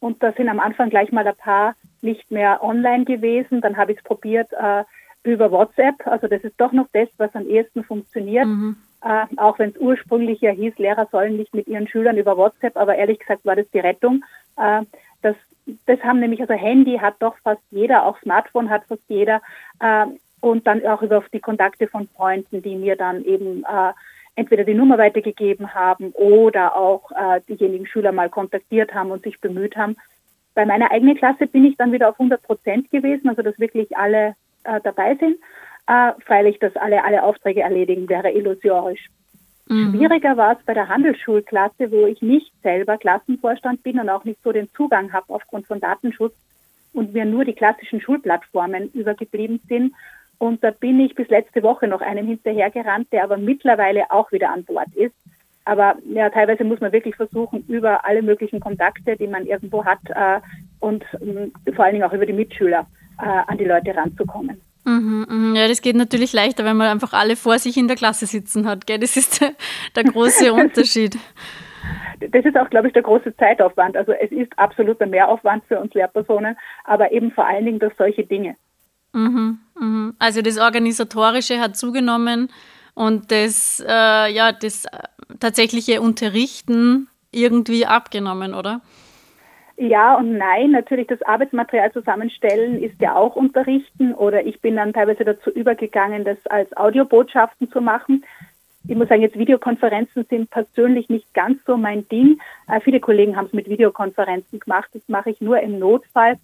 und 0.00 0.22
da 0.22 0.32
sind 0.32 0.48
am 0.48 0.60
Anfang 0.60 0.90
gleich 0.90 1.12
mal 1.12 1.26
ein 1.26 1.36
paar 1.36 1.74
nicht 2.00 2.30
mehr 2.30 2.62
online 2.62 3.04
gewesen. 3.04 3.60
Dann 3.60 3.76
habe 3.76 3.92
ich 3.92 3.98
es 3.98 4.04
probiert 4.04 4.52
äh, 4.52 4.84
über 5.22 5.50
WhatsApp. 5.50 6.06
Also 6.06 6.26
das 6.26 6.42
ist 6.42 6.60
doch 6.60 6.72
noch 6.72 6.88
das, 6.92 7.08
was 7.18 7.34
am 7.34 7.46
ehesten 7.48 7.84
funktioniert. 7.84 8.46
Mhm. 8.46 8.76
Äh, 9.04 9.26
auch 9.36 9.58
wenn 9.58 9.70
es 9.70 9.78
ursprünglich 9.78 10.40
ja 10.40 10.50
hieß, 10.50 10.78
Lehrer 10.78 11.08
sollen 11.10 11.36
nicht 11.36 11.54
mit 11.54 11.66
ihren 11.68 11.88
Schülern 11.88 12.16
über 12.16 12.36
WhatsApp, 12.36 12.76
aber 12.76 12.96
ehrlich 12.96 13.18
gesagt 13.18 13.44
war 13.44 13.56
das 13.56 13.68
die 13.70 13.80
Rettung. 13.80 14.24
Äh, 14.56 14.82
das, 15.22 15.36
das 15.86 16.00
haben 16.02 16.20
nämlich, 16.20 16.40
also 16.40 16.54
Handy 16.54 16.98
hat 16.98 17.16
doch 17.20 17.36
fast 17.42 17.62
jeder, 17.70 18.04
auch 18.04 18.18
Smartphone 18.20 18.70
hat 18.70 18.84
fast 18.86 19.02
jeder. 19.08 19.40
Äh, 19.80 20.06
und 20.40 20.66
dann 20.66 20.84
auch 20.86 21.02
über 21.02 21.22
die 21.32 21.40
Kontakte 21.40 21.86
von 21.86 22.08
Freunden, 22.08 22.62
die 22.62 22.74
mir 22.74 22.96
dann 22.96 23.24
eben 23.24 23.62
äh, 23.62 23.92
entweder 24.34 24.64
die 24.64 24.74
Nummer 24.74 24.98
weitergegeben 24.98 25.74
haben 25.74 26.12
oder 26.12 26.76
auch 26.76 27.10
äh, 27.12 27.40
diejenigen 27.48 27.86
Schüler 27.86 28.12
mal 28.12 28.30
kontaktiert 28.30 28.94
haben 28.94 29.10
und 29.10 29.22
sich 29.24 29.40
bemüht 29.40 29.76
haben. 29.76 29.96
Bei 30.54 30.66
meiner 30.66 30.90
eigenen 30.90 31.16
Klasse 31.16 31.46
bin 31.46 31.64
ich 31.64 31.76
dann 31.76 31.92
wieder 31.92 32.08
auf 32.08 32.18
100 32.18 32.42
Prozent 32.42 32.90
gewesen, 32.90 33.28
also 33.28 33.42
dass 33.42 33.58
wirklich 33.58 33.96
alle 33.96 34.34
äh, 34.64 34.80
dabei 34.82 35.16
sind. 35.16 35.36
Äh, 35.86 36.12
freilich, 36.24 36.58
dass 36.58 36.76
alle 36.76 37.04
alle 37.04 37.22
Aufträge 37.22 37.62
erledigen, 37.62 38.08
wäre 38.08 38.30
illusorisch. 38.30 39.08
Mhm. 39.68 39.90
Schwieriger 39.90 40.36
war 40.36 40.58
es 40.58 40.64
bei 40.64 40.74
der 40.74 40.88
Handelsschulklasse, 40.88 41.90
wo 41.90 42.06
ich 42.06 42.22
nicht 42.22 42.52
selber 42.62 42.98
Klassenvorstand 42.98 43.82
bin 43.82 43.98
und 43.98 44.08
auch 44.08 44.24
nicht 44.24 44.42
so 44.42 44.52
den 44.52 44.68
Zugang 44.74 45.12
habe 45.12 45.32
aufgrund 45.34 45.66
von 45.66 45.80
Datenschutz 45.80 46.34
und 46.92 47.12
mir 47.12 47.24
nur 47.24 47.44
die 47.44 47.54
klassischen 47.54 48.00
Schulplattformen 48.00 48.90
übergeblieben 48.92 49.60
sind 49.68 49.94
und 50.42 50.64
da 50.64 50.72
bin 50.72 50.98
ich 50.98 51.14
bis 51.14 51.28
letzte 51.28 51.62
Woche 51.62 51.86
noch 51.86 52.00
einem 52.00 52.26
hinterhergerannt, 52.26 53.12
der 53.12 53.22
aber 53.22 53.36
mittlerweile 53.36 54.10
auch 54.10 54.32
wieder 54.32 54.50
an 54.50 54.64
Bord 54.64 54.92
ist. 54.96 55.14
Aber 55.64 55.94
ja, 56.12 56.30
teilweise 56.30 56.64
muss 56.64 56.80
man 56.80 56.90
wirklich 56.90 57.14
versuchen, 57.14 57.64
über 57.68 58.04
alle 58.04 58.22
möglichen 58.22 58.58
Kontakte, 58.58 59.16
die 59.16 59.28
man 59.28 59.46
irgendwo 59.46 59.84
hat, 59.84 60.00
äh, 60.08 60.40
und 60.80 61.04
äh, 61.14 61.72
vor 61.72 61.84
allen 61.84 61.94
Dingen 61.94 62.04
auch 62.04 62.12
über 62.12 62.26
die 62.26 62.32
Mitschüler 62.32 62.88
äh, 63.20 63.24
an 63.24 63.56
die 63.56 63.64
Leute 63.64 63.94
ranzukommen. 63.94 64.60
Mhm, 64.84 65.26
mhm. 65.28 65.54
Ja, 65.54 65.68
das 65.68 65.80
geht 65.80 65.94
natürlich 65.94 66.32
leichter, 66.32 66.64
wenn 66.64 66.76
man 66.76 66.88
einfach 66.88 67.12
alle 67.12 67.36
vor 67.36 67.60
sich 67.60 67.76
in 67.76 67.86
der 67.86 67.96
Klasse 67.96 68.26
sitzen 68.26 68.66
hat. 68.66 68.88
Gell? 68.88 68.98
Das 68.98 69.16
ist 69.16 69.40
der, 69.40 69.52
der 69.94 70.02
große 70.02 70.52
Unterschied. 70.52 71.18
Das 72.18 72.44
ist 72.44 72.56
auch, 72.56 72.68
glaube 72.68 72.88
ich, 72.88 72.94
der 72.94 73.02
große 73.02 73.36
Zeitaufwand. 73.36 73.96
Also 73.96 74.10
es 74.10 74.32
ist 74.32 74.58
absoluter 74.58 75.06
Mehraufwand 75.06 75.62
für 75.66 75.78
uns 75.78 75.94
Lehrpersonen, 75.94 76.56
aber 76.82 77.12
eben 77.12 77.30
vor 77.30 77.46
allen 77.46 77.64
Dingen 77.64 77.78
durch 77.78 77.94
solche 77.94 78.24
Dinge. 78.24 78.56
Mhm, 79.12 79.58
mhm. 79.78 80.14
Also 80.18 80.42
das 80.42 80.58
Organisatorische 80.58 81.60
hat 81.60 81.76
zugenommen 81.76 82.50
und 82.94 83.30
das, 83.30 83.84
äh, 83.86 84.32
ja, 84.32 84.52
das 84.52 84.84
äh, 84.86 84.88
tatsächliche 85.40 86.00
Unterrichten 86.00 87.08
irgendwie 87.30 87.86
abgenommen, 87.86 88.54
oder? 88.54 88.80
Ja 89.76 90.16
und 90.16 90.36
nein. 90.36 90.70
Natürlich 90.70 91.08
das 91.08 91.22
Arbeitsmaterial 91.22 91.92
zusammenstellen 91.92 92.82
ist 92.82 93.00
ja 93.00 93.16
auch 93.16 93.36
Unterrichten 93.36 94.14
oder 94.14 94.44
ich 94.46 94.60
bin 94.60 94.76
dann 94.76 94.92
teilweise 94.92 95.24
dazu 95.24 95.50
übergegangen, 95.50 96.24
das 96.24 96.38
als 96.46 96.76
Audiobotschaften 96.76 97.70
zu 97.70 97.80
machen. 97.80 98.24
Ich 98.88 98.96
muss 98.96 99.08
sagen, 99.08 99.22
jetzt 99.22 99.38
Videokonferenzen 99.38 100.26
sind 100.28 100.50
persönlich 100.50 101.08
nicht 101.08 101.32
ganz 101.34 101.64
so 101.64 101.76
mein 101.76 102.08
Ding. 102.08 102.40
Äh, 102.68 102.80
viele 102.80 102.98
Kollegen 102.98 103.36
haben 103.36 103.46
es 103.46 103.52
mit 103.52 103.68
Videokonferenzen 103.68 104.58
gemacht. 104.58 104.90
Das 104.92 105.02
mache 105.08 105.30
ich 105.30 105.40
nur 105.40 105.60
im 105.60 105.78
Notfall. 105.78 106.38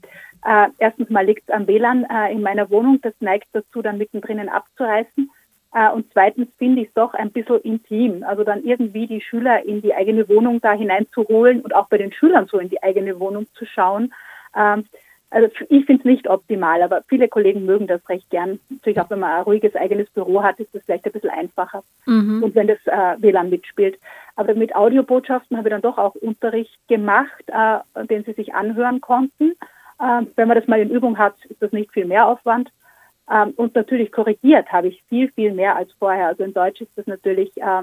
Äh, 0.44 0.68
erstens 0.78 1.10
mal 1.10 1.26
liegt 1.26 1.48
es 1.48 1.54
am 1.54 1.66
WLAN 1.66 2.04
äh, 2.04 2.32
in 2.32 2.42
meiner 2.42 2.70
Wohnung, 2.70 3.00
das 3.02 3.14
neigt 3.20 3.48
dazu, 3.52 3.82
dann 3.82 3.98
mittendrin 3.98 4.48
abzureißen. 4.48 5.30
Äh, 5.74 5.90
und 5.90 6.06
zweitens 6.12 6.48
finde 6.58 6.82
ich 6.82 6.88
es 6.88 6.94
doch 6.94 7.14
ein 7.14 7.32
bisschen 7.32 7.60
intim, 7.62 8.22
also 8.22 8.44
dann 8.44 8.62
irgendwie 8.62 9.06
die 9.06 9.20
Schüler 9.20 9.64
in 9.64 9.82
die 9.82 9.94
eigene 9.94 10.28
Wohnung 10.28 10.60
da 10.60 10.72
hineinzuholen 10.72 11.60
und 11.60 11.74
auch 11.74 11.88
bei 11.88 11.98
den 11.98 12.12
Schülern 12.12 12.46
so 12.46 12.58
in 12.58 12.68
die 12.68 12.82
eigene 12.82 13.18
Wohnung 13.18 13.46
zu 13.54 13.66
schauen. 13.66 14.14
Also 15.30 15.48
ich 15.68 15.84
finde 15.84 16.00
es 16.00 16.04
nicht 16.04 16.28
optimal, 16.28 16.82
aber 16.82 17.02
viele 17.06 17.28
Kollegen 17.28 17.66
mögen 17.66 17.86
das 17.86 18.06
recht 18.08 18.30
gern. 18.30 18.60
Natürlich 18.70 18.98
auch, 18.98 19.10
wenn 19.10 19.18
man 19.18 19.32
ein 19.32 19.42
ruhiges 19.42 19.76
eigenes 19.76 20.08
Büro 20.10 20.42
hat, 20.42 20.58
ist 20.58 20.74
das 20.74 20.82
vielleicht 20.84 21.04
ein 21.04 21.12
bisschen 21.12 21.30
einfacher. 21.30 21.82
Mhm. 22.06 22.42
Und 22.42 22.54
wenn 22.54 22.66
das 22.66 22.78
äh, 22.86 23.20
WLAN 23.20 23.50
mitspielt. 23.50 23.98
Aber 24.36 24.54
mit 24.54 24.74
Audiobotschaften 24.74 25.58
habe 25.58 25.68
ich 25.68 25.72
dann 25.72 25.82
doch 25.82 25.98
auch 25.98 26.14
Unterricht 26.14 26.78
gemacht, 26.88 27.44
äh, 27.48 28.06
den 28.06 28.24
sie 28.24 28.32
sich 28.32 28.54
anhören 28.54 29.02
konnten. 29.02 29.52
Ähm, 30.00 30.28
wenn 30.36 30.48
man 30.48 30.56
das 30.56 30.66
mal 30.66 30.80
in 30.80 30.90
Übung 30.90 31.18
hat, 31.18 31.34
ist 31.46 31.60
das 31.60 31.72
nicht 31.72 31.92
viel 31.92 32.06
mehr 32.06 32.26
Aufwand. 32.26 32.70
Ähm, 33.30 33.52
und 33.56 33.74
natürlich 33.74 34.12
korrigiert 34.12 34.72
habe 34.72 34.88
ich 34.88 35.02
viel, 35.08 35.30
viel 35.32 35.52
mehr 35.52 35.76
als 35.76 35.92
vorher. 35.98 36.28
Also 36.28 36.44
in 36.44 36.54
Deutsch 36.54 36.80
ist 36.80 36.96
das 36.96 37.06
natürlich 37.06 37.54
äh, 37.58 37.82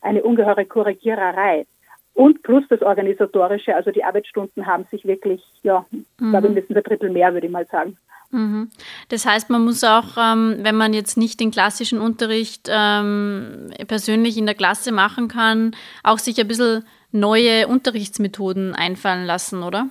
eine 0.00 0.22
ungeheure 0.22 0.64
Korrigiererei. 0.64 1.66
Und 2.14 2.42
plus 2.42 2.64
das 2.68 2.82
Organisatorische, 2.82 3.74
also 3.74 3.90
die 3.90 4.04
Arbeitsstunden 4.04 4.66
haben 4.66 4.84
sich 4.90 5.04
wirklich, 5.06 5.42
ja, 5.62 5.86
mhm. 5.90 6.30
glaube 6.30 6.48
ich, 6.48 6.70
ein 6.70 6.82
Drittel 6.82 7.10
mehr, 7.10 7.32
würde 7.32 7.46
ich 7.46 7.52
mal 7.52 7.66
sagen. 7.66 7.96
Mhm. 8.32 8.70
Das 9.10 9.26
heißt, 9.26 9.50
man 9.50 9.64
muss 9.64 9.84
auch, 9.84 10.16
ähm, 10.18 10.58
wenn 10.60 10.74
man 10.74 10.94
jetzt 10.94 11.16
nicht 11.16 11.38
den 11.40 11.50
klassischen 11.50 12.00
Unterricht 12.00 12.68
ähm, 12.70 13.70
persönlich 13.86 14.38
in 14.38 14.46
der 14.46 14.54
Klasse 14.54 14.92
machen 14.92 15.28
kann, 15.28 15.76
auch 16.02 16.18
sich 16.18 16.40
ein 16.40 16.48
bisschen 16.48 16.84
neue 17.12 17.68
Unterrichtsmethoden 17.68 18.74
einfallen 18.74 19.26
lassen, 19.26 19.62
oder? 19.62 19.88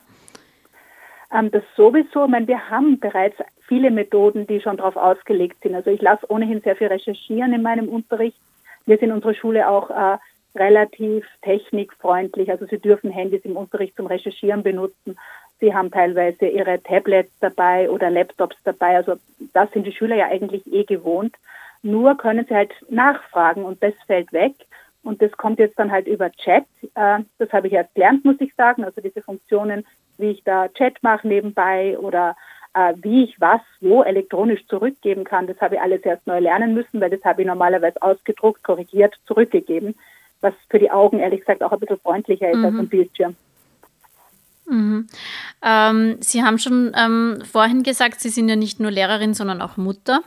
Ähm, 1.31 1.51
das 1.51 1.63
sowieso, 1.75 2.25
ich 2.25 2.31
meine, 2.31 2.47
wir 2.47 2.69
haben 2.69 2.99
bereits 2.99 3.37
viele 3.67 3.91
Methoden, 3.91 4.47
die 4.47 4.59
schon 4.59 4.77
darauf 4.77 4.95
ausgelegt 4.95 5.57
sind. 5.61 5.75
Also 5.75 5.91
ich 5.91 6.01
lasse 6.01 6.29
ohnehin 6.29 6.61
sehr 6.61 6.75
viel 6.75 6.87
recherchieren 6.87 7.53
in 7.53 7.61
meinem 7.61 7.89
Unterricht. 7.89 8.37
Wir 8.85 8.97
sind 8.97 9.09
in 9.09 9.15
unserer 9.15 9.35
Schule 9.35 9.69
auch 9.69 9.89
äh, 9.91 10.17
relativ 10.55 11.25
technikfreundlich. 11.41 12.49
Also 12.51 12.65
sie 12.65 12.79
dürfen 12.79 13.11
Handys 13.11 13.45
im 13.45 13.57
Unterricht 13.57 13.95
zum 13.95 14.07
Recherchieren 14.07 14.63
benutzen. 14.63 15.17
Sie 15.59 15.73
haben 15.73 15.91
teilweise 15.91 16.47
ihre 16.47 16.81
Tablets 16.81 17.31
dabei 17.39 17.89
oder 17.89 18.09
Laptops 18.09 18.57
dabei. 18.63 18.95
Also 18.95 19.15
das 19.53 19.71
sind 19.71 19.85
die 19.85 19.91
Schüler 19.91 20.15
ja 20.15 20.27
eigentlich 20.27 20.65
eh 20.71 20.83
gewohnt. 20.83 21.35
Nur 21.83 22.17
können 22.17 22.45
sie 22.47 22.55
halt 22.55 22.73
nachfragen 22.89 23.63
und 23.63 23.81
das 23.81 23.93
fällt 24.07 24.33
weg. 24.33 24.53
Und 25.03 25.21
das 25.21 25.31
kommt 25.31 25.59
jetzt 25.59 25.79
dann 25.79 25.91
halt 25.91 26.07
über 26.07 26.31
Chat. 26.31 26.65
Äh, 26.95 27.19
das 27.39 27.51
habe 27.51 27.67
ich 27.67 27.73
erst 27.73 27.93
gelernt, 27.95 28.23
muss 28.23 28.39
ich 28.39 28.53
sagen. 28.55 28.83
Also 28.83 29.01
diese 29.01 29.21
Funktionen 29.21 29.85
wie 30.21 30.31
ich 30.31 30.43
da 30.43 30.69
Chat 30.69 31.01
mache 31.01 31.27
nebenbei 31.27 31.97
oder 31.99 32.35
äh, 32.73 32.93
wie 33.01 33.25
ich 33.25 33.41
was 33.41 33.61
wo 33.81 34.03
elektronisch 34.03 34.65
zurückgeben 34.67 35.25
kann. 35.25 35.47
Das 35.47 35.59
habe 35.59 35.75
ich 35.75 35.81
alles 35.81 36.01
erst 36.03 36.27
neu 36.27 36.39
lernen 36.39 36.73
müssen, 36.73 37.01
weil 37.01 37.09
das 37.09 37.23
habe 37.25 37.41
ich 37.41 37.47
normalerweise 37.47 38.01
ausgedruckt, 38.01 38.63
korrigiert, 38.63 39.15
zurückgegeben, 39.25 39.95
was 40.41 40.53
für 40.69 40.79
die 40.79 40.91
Augen 40.91 41.19
ehrlich 41.19 41.41
gesagt 41.41 41.63
auch 41.63 41.71
ein 41.71 41.79
bisschen 41.79 41.99
freundlicher 41.99 42.49
ist 42.49 42.57
mhm. 42.57 42.65
als 42.65 42.75
ein 42.75 42.89
Bildschirm. 42.89 43.35
Mhm. 44.65 45.07
Ähm, 45.63 46.17
Sie 46.21 46.43
haben 46.43 46.57
schon 46.57 46.91
ähm, 46.95 47.39
vorhin 47.49 47.83
gesagt, 47.83 48.19
Sie 48.19 48.29
sind 48.29 48.49
ja 48.49 48.55
nicht 48.55 48.79
nur 48.79 48.91
Lehrerin, 48.91 49.33
sondern 49.33 49.61
auch 49.61 49.77
Mutter. 49.77 50.21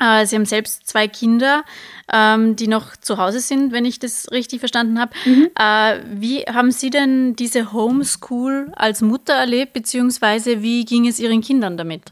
Äh, 0.00 0.26
Sie 0.26 0.36
haben 0.36 0.44
selbst 0.44 0.86
zwei 0.86 1.08
Kinder, 1.08 1.64
ähm, 2.12 2.56
die 2.56 2.68
noch 2.68 2.96
zu 2.96 3.18
Hause 3.18 3.40
sind, 3.40 3.72
wenn 3.72 3.84
ich 3.84 3.98
das 3.98 4.30
richtig 4.32 4.60
verstanden 4.60 5.00
habe. 5.00 5.12
Mhm. 5.24 5.50
Äh, 5.58 6.00
wie 6.20 6.40
haben 6.42 6.70
Sie 6.70 6.90
denn 6.90 7.36
diese 7.36 7.72
Homeschool 7.72 8.72
als 8.76 9.02
Mutter 9.02 9.34
erlebt, 9.34 9.72
beziehungsweise 9.72 10.62
wie 10.62 10.84
ging 10.84 11.06
es 11.06 11.20
Ihren 11.20 11.40
Kindern 11.40 11.76
damit? 11.76 12.02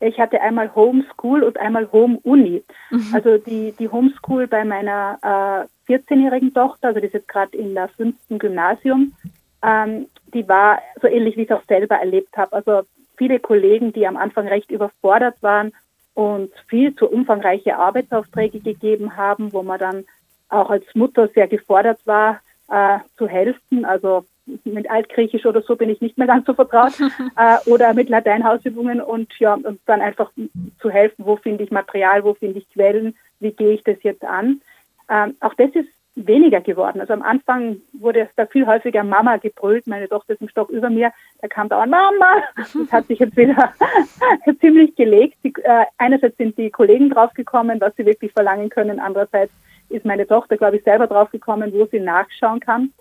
Ich 0.00 0.18
hatte 0.18 0.40
einmal 0.40 0.74
Homeschool 0.74 1.42
und 1.42 1.58
einmal 1.58 1.90
Home 1.92 2.20
Uni. 2.22 2.62
Mhm. 2.90 3.10
Also 3.12 3.38
die, 3.38 3.74
die 3.78 3.88
Homeschool 3.88 4.46
bei 4.46 4.64
meiner 4.64 5.66
äh, 5.66 5.77
14-jährigen 5.88 6.52
Tochter, 6.52 6.88
also 6.88 7.00
die 7.00 7.06
ist 7.06 7.14
jetzt 7.14 7.28
gerade 7.28 7.56
in 7.56 7.74
der 7.74 7.88
fünften 7.88 8.38
Gymnasium, 8.38 9.14
ähm, 9.62 10.06
die 10.34 10.48
war 10.48 10.80
so 11.00 11.08
ähnlich, 11.08 11.36
wie 11.36 11.42
ich 11.42 11.50
es 11.50 11.56
auch 11.56 11.64
selber 11.66 11.96
erlebt 11.96 12.36
habe. 12.36 12.52
Also 12.52 12.82
viele 13.16 13.40
Kollegen, 13.40 13.92
die 13.92 14.06
am 14.06 14.16
Anfang 14.16 14.46
recht 14.46 14.70
überfordert 14.70 15.42
waren 15.42 15.72
und 16.14 16.52
viel 16.68 16.94
zu 16.94 17.08
umfangreiche 17.08 17.76
Arbeitsaufträge 17.76 18.60
gegeben 18.60 19.16
haben, 19.16 19.52
wo 19.52 19.62
man 19.62 19.78
dann 19.78 20.04
auch 20.48 20.70
als 20.70 20.84
Mutter 20.94 21.28
sehr 21.28 21.48
gefordert 21.48 22.00
war, 22.04 22.40
äh, 22.70 22.98
zu 23.16 23.28
helfen. 23.28 23.84
Also 23.84 24.24
mit 24.64 24.90
Altgriechisch 24.90 25.44
oder 25.46 25.62
so 25.62 25.76
bin 25.76 25.90
ich 25.90 26.00
nicht 26.00 26.16
mehr 26.16 26.26
ganz 26.26 26.46
so 26.46 26.54
vertraut. 26.54 26.92
äh, 27.36 27.70
oder 27.70 27.94
mit 27.94 28.08
Lateinhausübungen 28.08 29.00
und 29.00 29.32
ja, 29.38 29.54
und 29.54 29.80
dann 29.86 30.00
einfach 30.00 30.30
zu 30.80 30.90
helfen, 30.90 31.24
wo 31.26 31.36
finde 31.36 31.64
ich 31.64 31.70
Material, 31.70 32.24
wo 32.24 32.34
finde 32.34 32.58
ich 32.58 32.70
Quellen, 32.70 33.14
wie 33.40 33.52
gehe 33.52 33.72
ich 33.72 33.84
das 33.84 34.02
jetzt 34.02 34.24
an. 34.24 34.60
Ähm, 35.08 35.36
auch 35.40 35.54
das 35.54 35.70
ist 35.70 35.88
weniger 36.26 36.60
geworden. 36.60 37.00
Also 37.00 37.12
am 37.12 37.22
Anfang 37.22 37.76
wurde 37.92 38.28
da 38.36 38.46
viel 38.46 38.66
häufiger 38.66 39.04
Mama 39.04 39.36
gebrüllt. 39.36 39.86
Meine 39.86 40.08
Tochter 40.08 40.34
ist 40.34 40.42
im 40.42 40.48
Stock 40.48 40.70
über 40.70 40.90
mir. 40.90 41.12
Da 41.40 41.48
kam 41.48 41.68
dauernd 41.68 41.90
Mama. 41.90 42.42
Das 42.56 42.92
hat 42.92 43.06
sich 43.06 43.20
jetzt 43.20 43.36
wieder 43.36 43.72
ziemlich 44.60 44.96
gelegt. 44.96 45.38
Die, 45.44 45.54
äh, 45.62 45.84
einerseits 45.96 46.36
sind 46.36 46.58
die 46.58 46.70
Kollegen 46.70 47.10
draufgekommen, 47.10 47.80
was 47.80 47.94
sie 47.96 48.06
wirklich 48.06 48.32
verlangen 48.32 48.68
können. 48.68 48.98
Andererseits 48.98 49.52
ist 49.88 50.04
meine 50.04 50.26
Tochter, 50.26 50.56
glaube 50.56 50.76
ich, 50.76 50.84
selber 50.84 51.06
draufgekommen, 51.06 51.72
wo 51.72 51.86
sie 51.86 52.00
nachschauen 52.00 52.60
kann. 52.60 52.92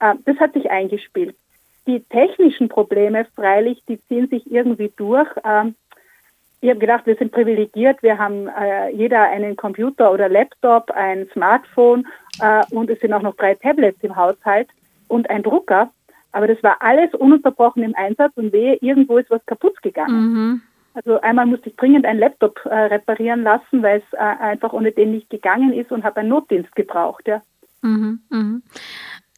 Äh, 0.00 0.14
das 0.24 0.38
hat 0.38 0.54
sich 0.54 0.70
eingespielt. 0.70 1.36
Die 1.86 2.00
technischen 2.00 2.68
Probleme, 2.68 3.26
freilich, 3.34 3.82
die 3.88 4.00
ziehen 4.06 4.28
sich 4.28 4.50
irgendwie 4.50 4.92
durch. 4.96 5.28
Ähm, 5.44 5.74
ich 6.62 6.70
habe 6.70 6.78
gedacht, 6.78 7.06
wir 7.06 7.16
sind 7.16 7.32
privilegiert. 7.32 8.00
Wir 8.02 8.18
haben 8.18 8.46
äh, 8.46 8.90
jeder 8.90 9.22
einen 9.22 9.56
Computer 9.56 10.12
oder 10.12 10.28
Laptop, 10.28 10.92
ein 10.92 11.28
Smartphone 11.32 12.06
äh, 12.40 12.62
und 12.70 12.88
es 12.88 13.00
sind 13.00 13.12
auch 13.12 13.20
noch 13.20 13.34
drei 13.34 13.56
Tablets 13.56 13.98
im 14.02 14.14
Haushalt 14.14 14.68
und 15.08 15.28
ein 15.28 15.42
Drucker. 15.42 15.90
Aber 16.30 16.46
das 16.46 16.62
war 16.62 16.76
alles 16.80 17.12
ununterbrochen 17.14 17.82
im 17.82 17.96
Einsatz 17.96 18.32
und 18.36 18.52
wehe, 18.52 18.76
irgendwo 18.76 19.18
ist 19.18 19.28
was 19.28 19.44
kaputt 19.44 19.82
gegangen. 19.82 20.32
Mhm. 20.32 20.62
Also 20.94 21.20
einmal 21.20 21.46
musste 21.46 21.68
ich 21.68 21.76
dringend 21.76 22.06
einen 22.06 22.20
Laptop 22.20 22.64
äh, 22.64 22.74
reparieren 22.74 23.42
lassen, 23.42 23.82
weil 23.82 23.98
es 23.98 24.12
äh, 24.12 24.18
einfach 24.18 24.72
ohne 24.72 24.92
den 24.92 25.10
nicht 25.10 25.30
gegangen 25.30 25.72
ist 25.72 25.90
und 25.90 26.04
habe 26.04 26.20
einen 26.20 26.28
Notdienst 26.28 26.76
gebraucht. 26.76 27.26
Ja. 27.26 27.42
Mhm, 27.82 28.20
mhm. 28.30 28.62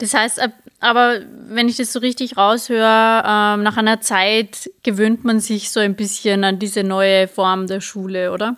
Das 0.05 0.13
heißt, 0.13 0.51
aber 0.81 1.21
wenn 1.49 1.67
ich 1.67 1.79
das 1.79 1.91
so 1.91 1.99
richtig 1.99 2.37
raushöre, 2.37 3.23
ähm, 3.27 3.63
nach 3.63 3.79
einer 3.79 4.03
Zeit 4.03 4.71
gewöhnt 4.83 5.25
man 5.25 5.41
sich 5.41 5.71
so 5.71 5.81
ein 5.81 5.97
bisschen 5.97 6.45
an 6.45 6.59
diese 6.59 6.85
neue 6.85 7.27
Form 7.27 7.67
der 7.67 7.81
Schule, 7.81 8.31
oder? 8.31 8.57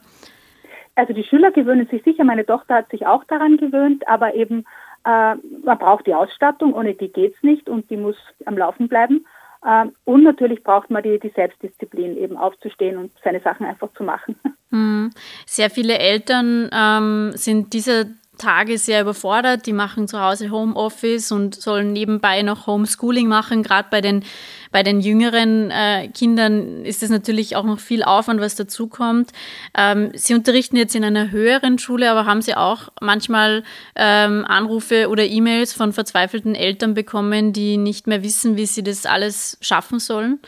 Also 0.97 1.13
die 1.13 1.23
Schüler 1.23 1.53
gewöhnen 1.53 1.87
sich 1.87 2.03
sicher, 2.03 2.25
meine 2.25 2.45
Tochter 2.45 2.75
hat 2.75 2.91
sich 2.91 3.07
auch 3.07 3.23
daran 3.25 3.59
gewöhnt, 3.59 4.09
aber 4.09 4.35
eben 4.35 4.65
äh, 5.05 5.37
man 5.65 5.79
braucht 5.79 6.09
die 6.09 6.15
Ausstattung, 6.15 6.75
ohne 6.75 6.95
die 6.95 7.13
geht 7.13 7.37
es 7.37 7.43
nicht 7.45 7.69
und 7.69 7.89
die 7.91 7.97
muss 7.97 8.17
am 8.45 8.59
Laufen 8.59 8.89
bleiben. 8.89 9.25
Äh, 9.65 9.85
und 10.05 10.25
natürlich 10.25 10.65
braucht 10.65 10.91
man 10.91 11.05
die, 11.05 11.21
die 11.21 11.31
Selbstdisziplin, 11.31 12.17
eben 12.17 12.37
aufzustehen 12.37 12.97
und 12.97 13.13
seine 13.23 13.39
Sachen 13.39 13.67
einfach 13.67 13.93
zu 13.93 14.03
machen. 14.03 14.35
Hm. 14.71 15.13
Sehr 15.47 15.71
viele 15.71 15.97
Eltern 15.97 16.69
ähm, 16.73 17.31
sind 17.37 17.73
dieser 17.73 18.07
Tage 18.37 18.79
sehr 18.79 19.03
überfordert. 19.03 19.67
Die 19.67 19.73
machen 19.73 20.09
zu 20.09 20.21
Hause 20.21 20.51
Homeoffice 20.51 21.33
und 21.33 21.55
sollen 21.55 21.93
nebenbei 21.93 22.43
noch 22.43 22.67
Homeschooling 22.67 23.29
machen. 23.29 23.63
Gerade 23.63 23.89
bei 23.91 24.01
den, 24.01 24.25
bei 24.73 24.83
den 24.83 25.01
jüngeren 25.01 25.71
äh, 25.71 26.09
Kindern 26.09 26.85
ist 26.85 27.03
es 27.03 27.11
natürlich 27.11 27.57
auch 27.57 27.65
noch 27.65 27.79
viel 27.79 28.03
Aufwand, 28.03 28.41
was 28.41 28.55
dazukommt. 28.55 29.33
Ähm, 29.77 30.11
sie 30.15 30.35
unterrichten 30.35 30.77
jetzt 30.77 30.95
in 30.95 31.05
einer 31.05 31.31
höheren 31.31 31.79
Schule, 31.79 32.11
aber 32.11 32.27
haben 32.27 32.43
sie 32.43 32.55
auch 32.55 32.89
manchmal 33.01 33.65
ähm, 33.95 34.45
Anrufe 34.47 35.09
oder 35.09 35.25
E-Mails 35.25 35.73
von 35.73 35.93
verzweifelten 35.93 36.55
Eltern 36.55 36.95
bekommen, 36.95 37.53
die 37.53 37.77
nicht 37.77 38.07
mehr 38.07 38.23
wissen, 38.23 38.57
wie 38.57 38.67
sie 38.67 38.83
das 38.83 39.07
alles 39.07 39.59
schaffen 39.61 39.99
sollen? 39.99 40.41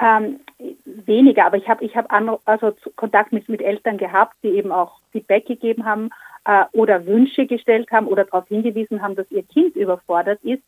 Ähm, 0.00 0.40
weniger, 0.84 1.46
aber 1.46 1.56
ich 1.56 1.68
habe 1.68 1.84
ich 1.84 1.96
hab 1.96 2.12
also 2.44 2.74
Kontakt 2.96 3.32
mit, 3.32 3.48
mit 3.48 3.62
Eltern 3.62 3.98
gehabt, 3.98 4.34
die 4.42 4.48
eben 4.48 4.72
auch 4.72 4.98
Feedback 5.12 5.46
gegeben 5.46 5.84
haben 5.84 6.10
äh, 6.44 6.64
oder 6.72 7.06
Wünsche 7.06 7.46
gestellt 7.46 7.90
haben 7.90 8.06
oder 8.06 8.24
darauf 8.24 8.48
hingewiesen 8.48 9.02
haben, 9.02 9.16
dass 9.16 9.30
ihr 9.30 9.42
Kind 9.42 9.76
überfordert 9.76 10.42
ist 10.42 10.62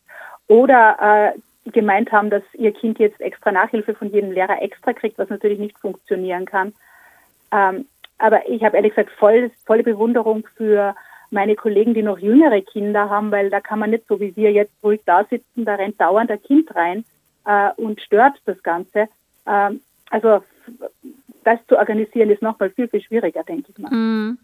oder 0.48 1.32
äh, 1.34 1.70
gemeint 1.70 2.12
haben, 2.12 2.30
dass 2.30 2.42
ihr 2.54 2.72
Kind 2.72 2.98
jetzt 2.98 3.20
extra 3.20 3.50
Nachhilfe 3.50 3.94
von 3.94 4.10
jedem 4.10 4.32
Lehrer 4.32 4.62
extra 4.62 4.92
kriegt, 4.92 5.18
was 5.18 5.30
natürlich 5.30 5.58
nicht 5.58 5.78
funktionieren 5.78 6.44
kann. 6.44 6.74
Ähm, 7.52 7.86
aber 8.18 8.48
ich 8.48 8.62
habe 8.62 8.76
ehrlich 8.76 8.94
gesagt 8.94 9.10
voll, 9.12 9.50
volle 9.64 9.82
Bewunderung 9.82 10.46
für 10.56 10.94
meine 11.30 11.56
Kollegen, 11.56 11.94
die 11.94 12.02
noch 12.02 12.18
jüngere 12.18 12.60
Kinder 12.62 13.10
haben, 13.10 13.30
weil 13.30 13.50
da 13.50 13.60
kann 13.60 13.78
man 13.78 13.90
nicht 13.90 14.06
so 14.08 14.20
wie 14.20 14.36
wir 14.36 14.52
jetzt 14.52 14.72
ruhig 14.82 15.00
da 15.04 15.24
sitzen, 15.24 15.64
da 15.64 15.74
rennt 15.74 16.00
dauernd 16.00 16.30
ein 16.30 16.42
Kind 16.42 16.74
rein 16.74 17.04
äh, 17.44 17.70
und 17.76 18.00
stört 18.00 18.40
das 18.44 18.62
Ganze. 18.62 19.08
Ähm, 19.46 19.80
also 20.10 20.42
das 21.42 21.58
zu 21.68 21.76
organisieren 21.76 22.30
ist 22.30 22.42
nochmal 22.42 22.70
viel, 22.70 22.88
viel 22.88 23.02
schwieriger, 23.02 23.42
denke 23.42 23.70
ich 23.70 23.78
mal. 23.78 23.90
Mm. 23.90 24.38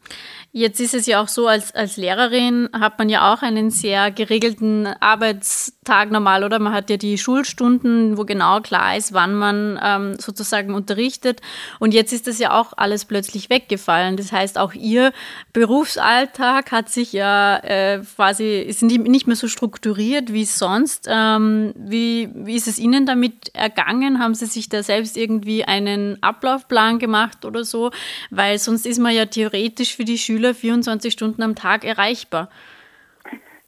Jetzt 0.52 0.80
ist 0.80 0.94
es 0.94 1.06
ja 1.06 1.22
auch 1.22 1.28
so, 1.28 1.46
als, 1.46 1.72
als 1.76 1.96
Lehrerin 1.96 2.68
hat 2.72 2.98
man 2.98 3.08
ja 3.08 3.32
auch 3.32 3.42
einen 3.42 3.70
sehr 3.70 4.10
geregelten 4.10 4.88
Arbeitstag 4.98 6.10
normal, 6.10 6.42
oder? 6.42 6.58
Man 6.58 6.72
hat 6.72 6.90
ja 6.90 6.96
die 6.96 7.18
Schulstunden, 7.18 8.18
wo 8.18 8.24
genau 8.24 8.60
klar 8.60 8.96
ist, 8.96 9.12
wann 9.12 9.36
man 9.36 9.78
ähm, 9.80 10.16
sozusagen 10.18 10.74
unterrichtet. 10.74 11.40
Und 11.78 11.94
jetzt 11.94 12.12
ist 12.12 12.26
das 12.26 12.40
ja 12.40 12.58
auch 12.58 12.72
alles 12.76 13.04
plötzlich 13.04 13.48
weggefallen. 13.48 14.16
Das 14.16 14.32
heißt, 14.32 14.58
auch 14.58 14.74
Ihr 14.74 15.12
Berufsalltag 15.52 16.72
hat 16.72 16.88
sich 16.88 17.12
ja 17.12 17.58
äh, 17.58 18.00
quasi, 18.16 18.58
ist 18.58 18.82
nicht 18.82 19.28
mehr 19.28 19.36
so 19.36 19.46
strukturiert 19.46 20.32
wie 20.32 20.46
sonst. 20.46 21.06
Ähm, 21.08 21.74
wie, 21.76 22.28
wie 22.34 22.56
ist 22.56 22.66
es 22.66 22.80
Ihnen 22.80 23.06
damit 23.06 23.54
ergangen? 23.54 24.18
Haben 24.18 24.34
Sie 24.34 24.46
sich 24.46 24.68
da 24.68 24.82
selbst 24.82 25.16
irgendwie 25.16 25.62
einen 25.62 26.20
Ablaufplan 26.24 26.98
gemacht 26.98 27.44
oder 27.44 27.62
so? 27.62 27.92
Weil 28.30 28.58
sonst 28.58 28.84
ist 28.84 28.98
man 28.98 29.14
ja 29.14 29.26
theoretisch 29.26 29.94
für 29.94 30.04
die 30.04 30.18
Schüler 30.18 30.39
Schüler 30.40 30.54
24 30.54 31.12
Stunden 31.12 31.42
am 31.42 31.54
Tag 31.54 31.84
erreichbar? 31.84 32.48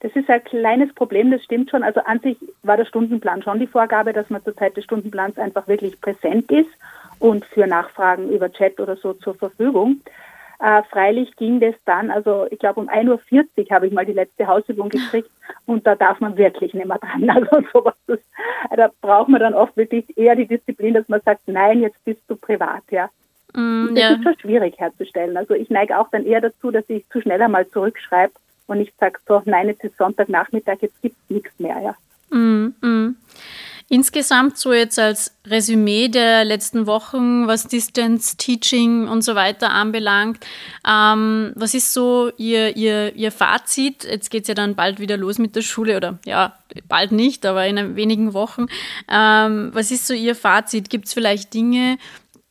Das 0.00 0.10
ist 0.16 0.30
ein 0.30 0.42
kleines 0.42 0.90
Problem, 0.94 1.30
das 1.30 1.44
stimmt 1.44 1.70
schon. 1.70 1.82
Also 1.82 2.00
an 2.00 2.18
sich 2.20 2.38
war 2.62 2.78
der 2.78 2.86
Stundenplan 2.86 3.42
schon 3.42 3.58
die 3.58 3.66
Vorgabe, 3.66 4.14
dass 4.14 4.30
man 4.30 4.42
zur 4.42 4.56
Zeit 4.56 4.74
des 4.78 4.84
Stundenplans 4.84 5.36
einfach 5.36 5.68
wirklich 5.68 6.00
präsent 6.00 6.50
ist 6.50 6.70
und 7.18 7.44
für 7.44 7.66
Nachfragen 7.66 8.30
über 8.30 8.50
Chat 8.50 8.80
oder 8.80 8.96
so 8.96 9.12
zur 9.12 9.34
Verfügung. 9.34 10.00
Äh, 10.60 10.82
freilich 10.84 11.36
ging 11.36 11.60
das 11.60 11.74
dann, 11.84 12.10
also 12.10 12.46
ich 12.50 12.58
glaube 12.58 12.80
um 12.80 12.88
1.40 12.88 13.10
Uhr 13.10 13.74
habe 13.74 13.88
ich 13.88 13.92
mal 13.92 14.06
die 14.06 14.12
letzte 14.12 14.46
Hausübung 14.46 14.88
gekriegt 14.88 15.28
und 15.66 15.86
da 15.86 15.94
darf 15.94 16.20
man 16.20 16.38
wirklich 16.38 16.72
nicht 16.72 16.86
mehr 16.86 16.98
dran. 16.98 17.28
Also 17.28 17.68
sowas, 17.70 17.94
das, 18.06 18.20
da 18.74 18.90
braucht 19.02 19.28
man 19.28 19.40
dann 19.40 19.54
oft 19.54 19.76
wirklich 19.76 20.16
eher 20.16 20.36
die 20.36 20.46
Disziplin, 20.46 20.94
dass 20.94 21.08
man 21.08 21.20
sagt, 21.22 21.42
nein, 21.48 21.82
jetzt 21.82 22.02
bist 22.06 22.22
du 22.28 22.36
privat, 22.36 22.84
ja. 22.90 23.10
Mm, 23.54 23.94
das 23.94 23.98
ja. 23.98 24.10
ist 24.12 24.22
schon 24.22 24.38
schwierig 24.38 24.78
herzustellen. 24.78 25.36
Also 25.36 25.54
ich 25.54 25.70
neige 25.70 25.98
auch 25.98 26.08
dann 26.10 26.24
eher 26.24 26.40
dazu, 26.40 26.70
dass 26.70 26.84
ich 26.88 27.08
zu 27.10 27.20
schnell 27.20 27.42
einmal 27.42 27.68
zurückschreibe 27.68 28.32
und 28.66 28.80
ich 28.80 28.92
sage 28.98 29.18
so, 29.26 29.42
nein, 29.44 29.68
jetzt 29.68 29.84
ist 29.84 29.96
Sonntagnachmittag, 29.96 30.78
jetzt 30.80 31.00
gibt 31.02 31.16
es 31.16 31.34
nichts 31.34 31.58
mehr. 31.58 31.80
Ja. 31.80 32.36
Mm, 32.36 32.74
mm. 32.80 33.16
Insgesamt 33.92 34.56
so 34.56 34.72
jetzt 34.72 34.98
als 34.98 35.36
Resümee 35.46 36.08
der 36.08 36.46
letzten 36.46 36.86
Wochen, 36.86 37.46
was 37.46 37.68
Distance 37.68 38.38
Teaching 38.38 39.06
und 39.06 39.20
so 39.20 39.34
weiter 39.34 39.68
anbelangt, 39.68 40.38
ähm, 40.88 41.52
was 41.56 41.74
ist 41.74 41.92
so 41.92 42.32
Ihr, 42.38 42.74
Ihr, 42.74 43.14
Ihr 43.14 43.30
Fazit? 43.30 44.04
Jetzt 44.04 44.30
geht 44.30 44.44
es 44.44 44.48
ja 44.48 44.54
dann 44.54 44.76
bald 44.76 44.98
wieder 44.98 45.18
los 45.18 45.38
mit 45.38 45.56
der 45.56 45.60
Schule 45.60 45.98
oder 45.98 46.18
ja, 46.24 46.56
bald 46.88 47.12
nicht, 47.12 47.44
aber 47.44 47.66
in 47.66 47.94
wenigen 47.94 48.32
Wochen. 48.32 48.68
Ähm, 49.10 49.72
was 49.74 49.90
ist 49.90 50.06
so 50.06 50.14
Ihr 50.14 50.36
Fazit? 50.36 50.88
Gibt 50.88 51.04
es 51.04 51.12
vielleicht 51.12 51.52
Dinge, 51.52 51.98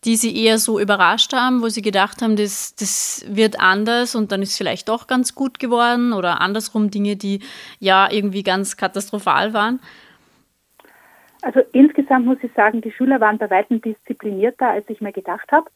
die 0.04 0.16
sie 0.16 0.36
eher 0.36 0.58
so 0.58 0.80
überrascht 0.80 1.34
haben, 1.34 1.62
wo 1.62 1.70
sie 1.70 1.82
gedacht 1.82 2.22
haben, 2.22 2.36
das, 2.36 2.76
das 2.76 3.24
wird 3.28 3.60
anders 3.60 4.16
und 4.16 4.32
dann 4.32 4.42
ist 4.42 4.58
vielleicht 4.58 4.90
doch 4.90 5.08
ganz 5.08 5.36
gut 5.36 5.60
geworden 5.60 6.14
oder 6.14 6.42
andersrum 6.42 6.90
Dinge, 6.90 7.16
die 7.16 7.42
ja 7.80 8.12
irgendwie 8.12 8.44
ganz 8.44 8.78
katastrophal 8.78 9.54
waren? 9.54 9.80
Also 11.44 11.62
insgesamt 11.72 12.26
muss 12.26 12.38
ich 12.42 12.52
sagen, 12.54 12.82
die 12.82 12.92
Schüler 12.92 13.20
waren 13.20 13.38
bei 13.38 13.50
weitem 13.50 13.82
disziplinierter, 13.82 14.70
als 14.70 14.90
ich 14.90 15.02
mir 15.02 15.12
gedacht 15.12 15.52
habe. 15.52 15.70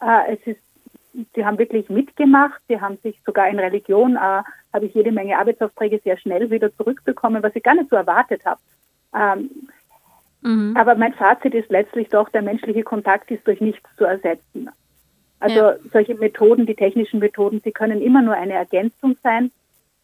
Äh, 0.00 0.34
es 0.34 0.46
ist, 0.46 0.60
sie 1.34 1.44
haben 1.44 1.58
wirklich 1.58 1.88
mitgemacht, 1.88 2.60
sie 2.68 2.80
haben 2.80 2.98
sich 3.02 3.20
sogar 3.24 3.48
in 3.48 3.58
Religion, 3.58 4.16
äh, 4.16 4.42
habe 4.72 4.86
ich 4.86 4.94
jede 4.94 5.12
Menge 5.12 5.38
Arbeitsaufträge 5.38 6.00
sehr 6.04 6.18
schnell 6.18 6.50
wieder 6.50 6.74
zurückbekommen, 6.76 7.42
was 7.42 7.54
ich 7.54 7.62
gar 7.62 7.74
nicht 7.74 7.90
so 7.90 7.96
erwartet 7.96 8.44
habe. 8.44 8.60
Ähm, 9.14 9.50
Mhm. 10.42 10.76
Aber 10.76 10.94
mein 10.94 11.14
Fazit 11.14 11.54
ist 11.54 11.70
letztlich 11.70 12.08
doch, 12.08 12.28
der 12.28 12.42
menschliche 12.42 12.82
Kontakt 12.82 13.30
ist 13.30 13.46
durch 13.46 13.60
nichts 13.60 13.88
zu 13.96 14.04
ersetzen. 14.04 14.70
Also 15.38 15.56
ja. 15.56 15.76
solche 15.92 16.14
Methoden, 16.14 16.66
die 16.66 16.74
technischen 16.74 17.20
Methoden, 17.20 17.60
sie 17.64 17.72
können 17.72 18.02
immer 18.02 18.22
nur 18.22 18.34
eine 18.34 18.54
Ergänzung 18.54 19.16
sein. 19.22 19.50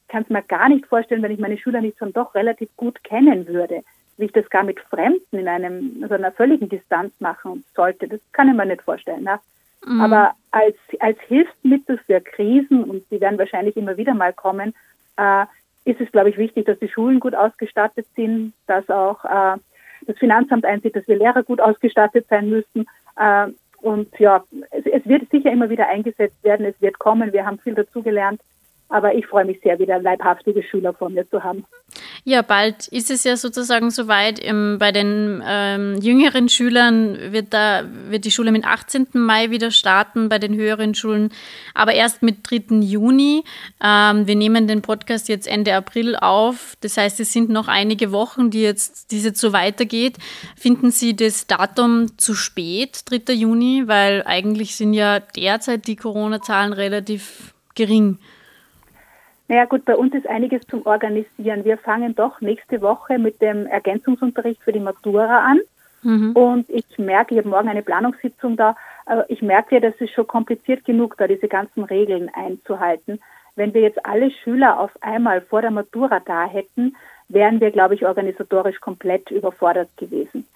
Ich 0.03 0.09
kann 0.09 0.23
es 0.23 0.31
mir 0.31 0.43
gar 0.43 0.69
nicht 0.69 0.87
vorstellen, 0.87 1.23
wenn 1.23 1.33
ich 1.33 1.39
meine 1.39 1.59
Schüler 1.59 1.81
nicht 1.81 1.99
schon 1.99 2.13
doch 2.13 2.35
relativ 2.35 2.69
gut 2.77 3.03
kennen 3.05 3.47
würde. 3.47 3.83
wie 4.19 4.25
ich 4.25 4.33
das 4.33 4.49
gar 4.49 4.65
mit 4.65 4.81
Fremden 4.81 5.39
in 5.39 5.47
einem, 5.47 5.99
also 6.03 6.15
einer 6.15 6.33
völligen 6.33 6.71
Distanz 6.71 7.13
machen 7.21 7.65
sollte, 7.75 8.09
das 8.09 8.21
kann 8.33 8.49
ich 8.49 8.55
mir 8.55 8.65
nicht 8.65 8.83
vorstellen. 8.83 9.25
Ne? 9.25 9.39
Mhm. 9.85 10.01
Aber 10.01 10.33
als, 10.53 10.77
als 11.01 11.19
Hilfsmittel 11.29 11.99
für 11.99 12.21
Krisen, 12.23 12.85
und 12.85 13.05
die 13.11 13.21
werden 13.21 13.39
wahrscheinlich 13.39 13.77
immer 13.77 13.99
wieder 13.99 14.15
mal 14.15 14.33
kommen, 14.33 14.75
äh, 15.19 15.45
ist 15.85 16.01
es, 16.01 16.11
glaube 16.13 16.31
ich, 16.31 16.39
wichtig, 16.39 16.67
dass 16.67 16.79
die 16.79 16.89
Schulen 16.89 17.21
gut 17.21 17.35
ausgestattet 17.35 18.07
sind, 18.17 18.55
dass 18.67 18.89
auch 18.89 19.25
äh, 19.25 19.59
das 20.07 20.19
Finanzamt 20.19 20.65
einsieht, 20.65 20.97
dass 20.97 21.07
wir 21.09 21.17
Lehrer 21.17 21.43
gut 21.43 21.61
ausgestattet 21.61 22.27
sein 22.29 22.49
müssen. 22.51 22.87
Äh, 23.17 23.49
und 23.83 24.09
ja, 24.19 24.43
es, 24.71 24.87
es, 24.87 25.07
wird 25.07 25.31
sicher 25.31 25.53
immer 25.53 25.71
wieder 25.71 25.89
eingesetzt 25.89 26.43
werden, 26.43 26.67
es 26.67 26.81
wird 26.81 26.99
kommen, 26.99 27.33
wir 27.33 27.47
haben 27.47 27.59
viel 27.59 27.75
dazugelernt. 27.75 28.41
Aber 28.89 29.15
ich 29.15 29.27
freue 29.27 29.45
mich 29.45 29.59
sehr, 29.63 29.79
wieder 29.79 29.99
leibhaftige 29.99 30.63
Schüler 30.63 30.95
vor 30.95 31.11
mir 31.11 31.29
zu 31.29 31.43
haben. 31.43 31.65
Ja, 32.25 32.43
bald 32.43 32.87
ist 32.89 33.11
es 33.11 33.25
ja 33.25 33.37
sozusagen 33.37 33.91
soweit. 33.91 34.41
Bei 34.79 34.93
den 34.93 35.43
ähm, 35.47 35.97
jüngeren 36.01 36.49
Schülern 36.49 37.33
wird 37.33 37.53
da 37.53 37.83
wird 38.09 38.25
die 38.25 38.31
Schule 38.31 38.53
mit 38.53 38.65
18. 38.65 39.09
Mai 39.15 39.51
wieder 39.51 39.71
starten, 39.71 40.29
bei 40.29 40.39
den 40.39 40.55
höheren 40.55 40.95
Schulen 40.95 41.31
aber 41.75 41.95
erst 41.95 42.23
mit 42.23 42.51
3. 42.51 42.77
Juni. 42.81 43.45
Ähm, 43.83 44.27
wir 44.27 44.37
nehmen 44.37 44.67
den 44.67 44.83
Podcast 44.83 45.29
jetzt 45.29 45.47
Ende 45.47 45.75
April 45.75 46.17
auf. 46.17 46.77
Das 46.81 46.97
heißt, 46.97 47.21
es 47.21 47.33
sind 47.33 47.51
noch 47.51 47.69
einige 47.69 48.13
Wochen, 48.13 48.51
die 48.51 48.63
jetzt, 48.63 49.11
die 49.11 49.21
jetzt 49.21 49.41
so 49.41 49.53
weitergeht. 49.53 50.17
Finden 50.57 50.91
Sie 50.91 51.15
das 51.15 51.47
Datum 51.47 52.19
zu 52.19 52.35
spät, 52.35 53.03
3. 53.11 53.33
Juni? 53.35 53.85
Weil 53.87 54.23
eigentlich 54.27 54.77
sind 54.77 54.95
ja 54.95 55.21
derzeit 55.21 55.87
die 55.87 55.97
Corona-Zahlen 55.97 56.73
relativ 56.73 57.55
gering. 57.75 58.19
Naja 59.49 59.65
gut, 59.67 59.85
bei 59.85 59.97
uns 59.97 60.15
ist 60.15 60.27
einiges 60.27 60.67
zum 60.67 60.85
Organisieren. 60.87 61.65
Wir 61.65 61.79
fangen 61.79 62.15
doch 62.15 62.41
nächste 62.41 62.83
Woche 62.83 63.19
mit 63.19 63.41
dem 63.41 63.67
Ergänzungsunterricht 63.67 64.63
für 64.63 64.73
die 64.73 64.81
Matura 64.81 65.47
an. 65.47 65.61
Mhm. 66.03 66.33
Und 66.33 66.71
ich 66.71 66.99
merke, 66.99 67.35
ich 67.35 67.39
habe 67.39 67.49
morgen 67.49 67.69
eine 67.69 67.83
Planungssitzung 67.83 68.57
da, 68.57 68.77
ich 69.29 69.41
merke 69.43 69.77
ja, 69.77 69.81
das 69.81 69.95
ist 70.01 70.13
schon 70.13 70.27
kompliziert 70.27 70.85
genug, 70.85 71.17
da 71.17 71.29
diese 71.29 71.49
ganzen 71.49 71.85
Regeln 71.85 72.29
einzuhalten. 72.35 73.21
Wenn 73.55 73.73
wir 73.73 73.81
jetzt 73.81 74.05
alle 74.05 74.31
Schüler 74.31 74.81
auf 74.81 74.91
einmal 75.01 75.41
vor 75.41 75.63
der 75.63 75.71
Matura 75.71 76.21
da 76.21 76.47
hätten, 76.47 76.97
wären 77.29 77.61
wir, 77.61 77.71
glaube 77.71 77.95
ich, 77.95 78.05
organisatorisch 78.07 78.81
komplett 78.81 79.31
überfordert 79.31 79.89
gewesen. 79.97 80.47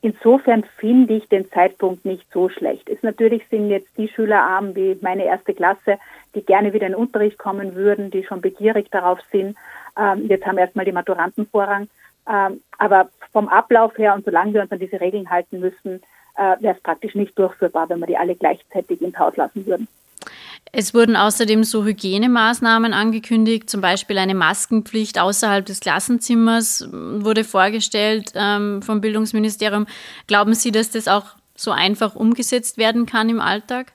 Insofern 0.00 0.64
finde 0.76 1.14
ich 1.14 1.28
den 1.28 1.50
Zeitpunkt 1.50 2.04
nicht 2.04 2.24
so 2.32 2.48
schlecht. 2.48 2.88
Es 2.88 3.02
natürlich 3.02 3.42
sind 3.50 3.68
jetzt 3.68 3.96
die 3.96 4.08
Schüler 4.08 4.40
arm 4.40 4.76
wie 4.76 4.96
meine 5.00 5.24
erste 5.24 5.54
Klasse, 5.54 5.98
die 6.34 6.42
gerne 6.42 6.72
wieder 6.72 6.86
in 6.86 6.92
den 6.92 7.00
Unterricht 7.00 7.36
kommen 7.36 7.74
würden, 7.74 8.10
die 8.10 8.22
schon 8.22 8.40
begierig 8.40 8.90
darauf 8.92 9.18
sind. 9.32 9.56
Ähm, 9.98 10.28
jetzt 10.28 10.46
haben 10.46 10.58
erstmal 10.58 10.84
die 10.84 10.92
Maturanten 10.92 11.48
Vorrang. 11.48 11.88
Ähm, 12.28 12.62
aber 12.78 13.08
vom 13.32 13.48
Ablauf 13.48 13.98
her 13.98 14.14
und 14.14 14.24
solange 14.24 14.54
wir 14.54 14.62
uns 14.62 14.70
an 14.70 14.78
diese 14.78 15.00
Regeln 15.00 15.30
halten 15.30 15.58
müssen, 15.58 16.00
äh, 16.36 16.56
wäre 16.60 16.76
es 16.76 16.82
praktisch 16.82 17.16
nicht 17.16 17.36
durchführbar, 17.36 17.88
wenn 17.88 17.98
wir 17.98 18.06
die 18.06 18.16
alle 18.16 18.36
gleichzeitig 18.36 19.02
ins 19.02 19.18
Haus 19.18 19.36
lassen 19.36 19.66
würden. 19.66 19.88
Es 20.72 20.94
wurden 20.94 21.16
außerdem 21.16 21.64
so 21.64 21.84
Hygienemaßnahmen 21.84 22.92
angekündigt, 22.92 23.70
zum 23.70 23.80
Beispiel 23.80 24.18
eine 24.18 24.34
Maskenpflicht 24.34 25.18
außerhalb 25.18 25.64
des 25.64 25.80
Klassenzimmers 25.80 26.88
wurde 26.92 27.44
vorgestellt 27.44 28.32
ähm, 28.34 28.82
vom 28.82 29.00
Bildungsministerium. 29.00 29.86
Glauben 30.26 30.54
Sie, 30.54 30.70
dass 30.70 30.90
das 30.90 31.08
auch 31.08 31.24
so 31.54 31.70
einfach 31.70 32.14
umgesetzt 32.14 32.78
werden 32.78 33.06
kann 33.06 33.28
im 33.28 33.40
Alltag? 33.40 33.92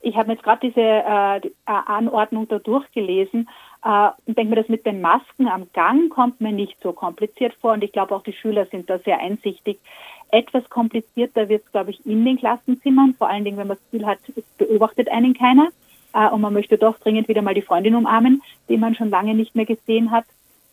Ich 0.00 0.16
habe 0.16 0.32
jetzt 0.32 0.42
gerade 0.42 0.60
diese 0.68 0.80
äh, 0.80 1.40
die 1.40 1.52
Anordnung 1.66 2.46
da 2.48 2.58
durchgelesen 2.58 3.48
äh, 3.84 4.08
und 4.26 4.38
denke 4.38 4.50
mir, 4.50 4.56
das 4.56 4.68
mit 4.68 4.86
den 4.86 5.00
Masken 5.00 5.48
am 5.48 5.66
Gang 5.72 6.10
kommt 6.10 6.40
mir 6.40 6.52
nicht 6.52 6.76
so 6.80 6.92
kompliziert 6.92 7.54
vor 7.60 7.72
und 7.72 7.82
ich 7.82 7.92
glaube 7.92 8.14
auch 8.14 8.22
die 8.22 8.32
Schüler 8.32 8.66
sind 8.66 8.88
da 8.88 8.98
sehr 9.00 9.18
einsichtig. 9.18 9.78
Etwas 10.30 10.68
komplizierter 10.68 11.48
wird 11.48 11.64
es, 11.64 11.72
glaube 11.72 11.90
ich, 11.90 12.04
in 12.04 12.24
den 12.24 12.38
Klassenzimmern, 12.38 13.14
vor 13.16 13.28
allen 13.28 13.44
Dingen, 13.44 13.56
wenn 13.56 13.68
man 13.68 13.76
das 13.76 13.90
Gefühl 13.90 14.06
hat, 14.06 14.18
es 14.34 14.44
beobachtet 14.58 15.08
einen 15.08 15.34
keiner 15.34 15.68
äh, 16.12 16.28
und 16.28 16.40
man 16.40 16.52
möchte 16.52 16.78
doch 16.78 16.98
dringend 16.98 17.28
wieder 17.28 17.42
mal 17.42 17.54
die 17.54 17.62
Freundin 17.62 17.94
umarmen, 17.94 18.42
die 18.68 18.76
man 18.76 18.94
schon 18.94 19.10
lange 19.10 19.34
nicht 19.34 19.54
mehr 19.54 19.66
gesehen 19.66 20.10
hat. 20.10 20.24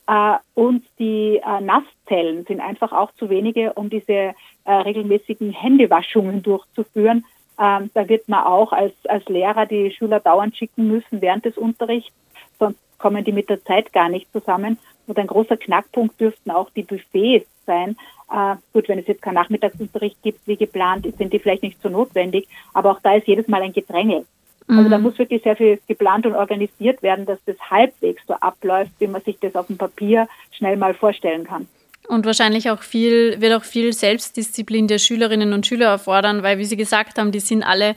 Äh, 0.07 0.37
und 0.55 0.83
die 0.99 1.39
äh, 1.43 1.61
Nasszellen 1.61 2.45
sind 2.45 2.59
einfach 2.59 2.91
auch 2.91 3.11
zu 3.13 3.29
wenige, 3.29 3.73
um 3.73 3.89
diese 3.89 4.13
äh, 4.13 4.33
regelmäßigen 4.65 5.51
Händewaschungen 5.51 6.41
durchzuführen. 6.41 7.25
Ähm, 7.59 7.91
da 7.93 8.09
wird 8.09 8.27
man 8.27 8.43
auch 8.43 8.73
als, 8.73 8.93
als 9.07 9.25
Lehrer 9.29 9.65
die 9.65 9.91
Schüler 9.91 10.19
dauernd 10.19 10.57
schicken 10.57 10.87
müssen 10.87 11.21
während 11.21 11.45
des 11.45 11.57
Unterrichts, 11.57 12.11
sonst 12.59 12.79
kommen 12.97 13.23
die 13.23 13.31
mit 13.31 13.49
der 13.49 13.63
Zeit 13.63 13.93
gar 13.93 14.09
nicht 14.09 14.31
zusammen. 14.31 14.79
Und 15.05 15.19
ein 15.19 15.27
großer 15.27 15.57
Knackpunkt 15.57 16.19
dürften 16.19 16.51
auch 16.51 16.69
die 16.71 16.83
Buffets 16.83 17.47
sein, 17.65 17.97
äh, 18.31 18.55
gut, 18.73 18.89
wenn 18.89 18.99
es 18.99 19.07
jetzt 19.07 19.21
keinen 19.21 19.35
Nachmittagsunterricht 19.35 20.21
gibt, 20.23 20.47
wie 20.47 20.57
geplant, 20.57 21.07
sind 21.17 21.33
die 21.33 21.39
vielleicht 21.39 21.63
nicht 21.63 21.81
so 21.81 21.89
notwendig, 21.89 22.47
aber 22.73 22.91
auch 22.91 22.99
da 23.01 23.15
ist 23.15 23.27
jedes 23.27 23.47
Mal 23.47 23.61
ein 23.61 23.73
Gedränge. 23.73 24.25
Mhm. 24.67 24.77
Also 24.77 24.89
da 24.89 24.97
mhm. 24.97 25.03
muss 25.03 25.19
wirklich 25.19 25.43
sehr 25.43 25.55
viel 25.55 25.79
geplant 25.87 26.25
und 26.25 26.35
organisiert 26.35 27.01
werden, 27.03 27.25
dass 27.25 27.39
das 27.45 27.57
halbwegs 27.69 28.23
so 28.27 28.33
abläuft, 28.35 28.91
wie 28.99 29.07
man 29.07 29.21
sich 29.21 29.37
das 29.39 29.55
auf 29.55 29.67
dem 29.67 29.77
Papier 29.77 30.27
schnell 30.51 30.77
mal 30.77 30.93
vorstellen 30.93 31.43
kann. 31.45 31.67
Und 32.07 32.25
wahrscheinlich 32.25 32.69
auch 32.69 32.81
viel, 32.81 33.39
wird 33.39 33.53
auch 33.53 33.63
viel 33.63 33.93
Selbstdisziplin 33.93 34.89
der 34.89 34.97
Schülerinnen 34.97 35.53
und 35.53 35.65
Schüler 35.65 35.87
erfordern, 35.87 36.43
weil, 36.43 36.57
wie 36.57 36.65
Sie 36.65 36.75
gesagt 36.75 37.17
haben, 37.17 37.31
die 37.31 37.39
sind 37.39 37.63
alle 37.63 37.95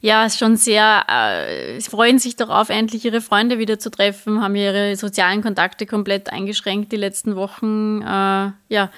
ja 0.00 0.30
schon 0.30 0.56
sehr, 0.56 1.04
äh, 1.08 1.80
freuen 1.80 2.20
sich 2.20 2.36
darauf, 2.36 2.68
endlich 2.68 3.04
ihre 3.04 3.20
Freunde 3.20 3.58
wieder 3.58 3.80
zu 3.80 3.90
treffen, 3.90 4.40
haben 4.40 4.54
ihre 4.54 4.94
sozialen 4.94 5.42
Kontakte 5.42 5.86
komplett 5.86 6.32
eingeschränkt 6.32 6.92
die 6.92 6.96
letzten 6.96 7.34
Wochen. 7.34 8.00
Äh, 8.02 8.52
ja, 8.68 8.90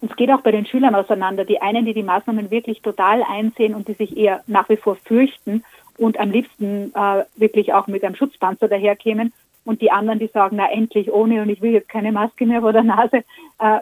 und 0.00 0.10
es 0.10 0.16
geht 0.16 0.30
auch 0.30 0.40
bei 0.40 0.52
den 0.52 0.66
Schülern 0.66 0.94
auseinander. 0.94 1.44
Die 1.44 1.60
einen, 1.60 1.84
die 1.84 1.94
die 1.94 2.02
Maßnahmen 2.02 2.50
wirklich 2.50 2.82
total 2.82 3.22
einsehen 3.22 3.74
und 3.74 3.88
die 3.88 3.94
sich 3.94 4.16
eher 4.16 4.42
nach 4.46 4.68
wie 4.68 4.76
vor 4.76 4.96
fürchten 4.96 5.64
und 5.98 6.18
am 6.18 6.30
liebsten 6.30 6.92
äh, 6.94 7.24
wirklich 7.36 7.72
auch 7.72 7.86
mit 7.86 8.04
einem 8.04 8.16
Schutzpanzer 8.16 8.68
daherkämen. 8.68 9.32
Und 9.64 9.80
die 9.80 9.90
anderen, 9.90 10.18
die 10.18 10.26
sagen, 10.26 10.56
na 10.56 10.70
endlich 10.70 11.10
ohne 11.10 11.40
und 11.40 11.48
ich 11.48 11.62
will 11.62 11.72
jetzt 11.72 11.88
keine 11.88 12.12
Maske 12.12 12.44
mehr 12.44 12.60
vor 12.60 12.72
der 12.72 12.82
Nase. 12.82 13.24
Äh, 13.58 13.80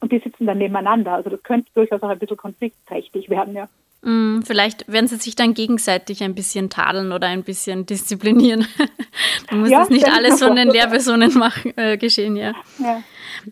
und 0.00 0.12
die 0.12 0.20
sitzen 0.20 0.46
dann 0.46 0.58
nebeneinander. 0.58 1.14
Also 1.14 1.30
das 1.30 1.42
könnte 1.42 1.70
durchaus 1.74 2.02
auch 2.02 2.08
ein 2.08 2.18
bisschen 2.18 2.36
konfliktträchtig 2.36 3.28
werden, 3.28 3.54
ja. 3.54 3.68
Mm, 4.02 4.42
vielleicht 4.42 4.86
werden 4.86 5.08
sie 5.08 5.16
sich 5.16 5.34
dann 5.34 5.54
gegenseitig 5.54 6.22
ein 6.22 6.34
bisschen 6.34 6.70
tadeln 6.70 7.12
oder 7.12 7.26
ein 7.26 7.42
bisschen 7.42 7.84
disziplinieren. 7.84 8.66
Man 9.50 9.60
muss 9.60 9.70
ja, 9.70 9.80
das 9.80 9.90
nicht 9.90 10.06
alles 10.06 10.38
von 10.40 10.54
den 10.54 10.68
Lehrpersonen 10.68 11.34
machen, 11.34 11.76
äh, 11.76 11.96
geschehen, 11.96 12.36
ja. 12.36 12.52
ja. 12.78 13.02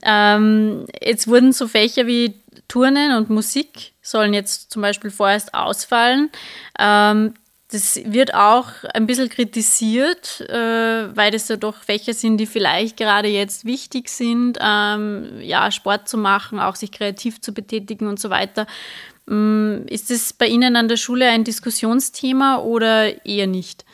Ähm, 0.03 0.87
jetzt 1.03 1.27
wurden 1.27 1.53
so 1.53 1.67
Fächer 1.67 2.07
wie 2.07 2.35
Turnen 2.69 3.17
und 3.17 3.31
Musik 3.31 3.93
sollen 4.03 4.35
jetzt 4.35 4.71
zum 4.71 4.83
Beispiel 4.83 5.11
vorerst 5.11 5.53
ausfallen. 5.53 6.31
Ähm, 6.79 7.35
das 7.73 7.97
wird 8.05 8.33
auch 8.33 8.69
ein 8.95 9.09
bisschen 9.09 9.29
kritisiert, 9.29 10.41
äh, 10.49 11.17
weil 11.17 11.33
das 11.33 11.49
ja 11.49 11.57
doch 11.57 11.83
Fächer 11.83 12.15
sind, 12.15 12.39
die 12.39 12.47
vielleicht 12.47 12.97
gerade 12.97 13.27
jetzt 13.27 13.65
wichtig 13.65 14.09
sind, 14.09 14.59
ähm, 14.61 15.41
ja, 15.41 15.73
Sport 15.73 16.09
zu 16.09 16.17
machen, 16.17 16.61
auch 16.61 16.77
sich 16.77 16.93
kreativ 16.93 17.41
zu 17.41 17.53
betätigen 17.53 18.07
und 18.07 18.21
so 18.21 18.31
weiter. 18.31 18.69
Ähm, 19.29 19.85
ist 19.89 20.11
das 20.11 20.33
bei 20.33 20.47
Ihnen 20.47 20.77
an 20.77 20.89
der 20.89 20.97
Schule 20.97 21.29
ein 21.29 21.45
Diskussionsthema 21.45 22.59
oder 22.59 23.25
eher 23.27 23.47
nicht? 23.47 23.85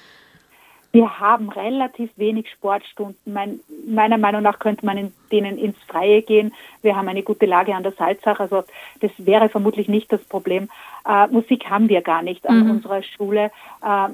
Wir 0.92 1.18
haben 1.18 1.48
relativ 1.48 2.10
wenig 2.16 2.50
Sportstunden. 2.50 3.32
Mein, 3.32 3.60
meiner 3.86 4.18
Meinung 4.18 4.42
nach 4.42 4.58
könnte 4.58 4.84
man 4.84 4.98
in 4.98 5.12
denen 5.32 5.56
ins 5.56 5.78
Freie 5.88 6.20
gehen. 6.20 6.52
Wir 6.82 6.96
haben 6.96 7.08
eine 7.08 7.22
gute 7.22 7.46
Lage 7.46 7.74
an 7.74 7.82
der 7.82 7.92
Salzach, 7.92 8.40
also 8.40 8.64
das 9.00 9.10
wäre 9.16 9.48
vermutlich 9.48 9.88
nicht 9.88 10.12
das 10.12 10.22
Problem. 10.22 10.68
Äh, 11.08 11.28
Musik 11.28 11.70
haben 11.70 11.88
wir 11.88 12.02
gar 12.02 12.20
nicht 12.20 12.46
an 12.46 12.64
mhm. 12.64 12.70
unserer 12.72 13.02
Schule. 13.02 13.50
Äh, 13.82 14.08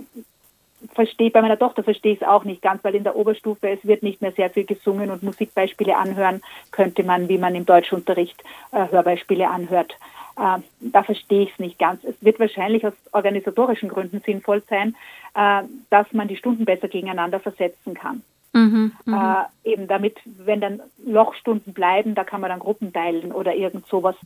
verstehe, 0.93 1.31
bei 1.31 1.43
meiner 1.43 1.59
Tochter 1.59 1.83
verstehe 1.83 2.15
ich 2.15 2.23
es 2.23 2.27
auch 2.29 2.45
nicht 2.45 2.63
ganz, 2.63 2.83
weil 2.85 2.95
in 2.95 3.05
der 3.05 3.17
Oberstufe 3.17 3.69
es 3.69 3.85
wird 3.85 4.03
nicht 4.03 4.23
mehr 4.23 4.33
sehr 4.33 4.51
viel 4.51 4.65
gesungen 4.65 5.11
und 5.11 5.23
Musikbeispiele 5.23 5.97
anhören 5.97 6.41
könnte 6.71 7.03
man, 7.03 7.29
wie 7.29 7.39
man 7.39 7.55
im 7.55 7.67
Deutschunterricht 7.67 8.43
äh, 8.73 8.89
Hörbeispiele 8.91 9.49
anhört. 9.49 9.93
Äh, 10.37 10.59
da 10.81 11.03
verstehe 11.03 11.43
ich 11.43 11.53
es 11.53 11.59
nicht 11.59 11.79
ganz. 11.79 12.05
Es 12.05 12.15
wird 12.21 12.39
wahrscheinlich 12.39 12.87
aus 12.87 12.95
organisatorischen 13.13 13.89
Gründen 13.89 14.21
sinnvoll 14.25 14.63
sein, 14.69 14.95
äh, 15.35 15.63
dass 15.91 16.13
man 16.13 16.29
die 16.29 16.37
Stunden 16.37 16.65
besser 16.65 16.89
gegeneinander 16.89 17.41
versetzen 17.41 17.95
kann. 17.95 18.23
Mhm, 18.53 18.93
mh. 19.05 19.49
äh, 19.65 19.71
eben 19.71 19.89
damit, 19.89 20.17
wenn 20.25 20.61
dann 20.61 20.81
Lochstunden 21.05 21.75
bleiben, 21.75 22.15
da 22.15 22.25
kann 22.25 22.41
man 22.41 22.51
dann 22.51 22.61
Gruppen 22.61 22.93
teilen 22.93 23.33
oder 23.33 23.55
irgend 23.55 23.87
sowas. 23.89 24.17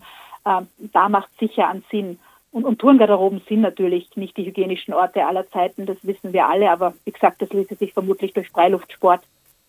Äh, 0.44 0.62
da 0.92 1.08
macht 1.08 1.28
sicher 1.38 1.68
einen 1.68 1.84
Sinn. 1.90 2.18
Und, 2.52 2.64
und 2.64 2.78
Turngarderoben 2.78 3.40
sind 3.48 3.62
natürlich 3.62 4.14
nicht 4.14 4.36
die 4.36 4.44
hygienischen 4.44 4.92
Orte 4.92 5.24
aller 5.26 5.48
Zeiten, 5.50 5.86
das 5.86 5.96
wissen 6.02 6.34
wir 6.34 6.46
alle, 6.46 6.70
aber 6.70 6.94
wie 7.04 7.10
gesagt, 7.10 7.40
das 7.40 7.50
ließe 7.50 7.76
sich 7.76 7.94
vermutlich 7.94 8.34
durch 8.34 8.50
Freiluftsport 8.50 9.22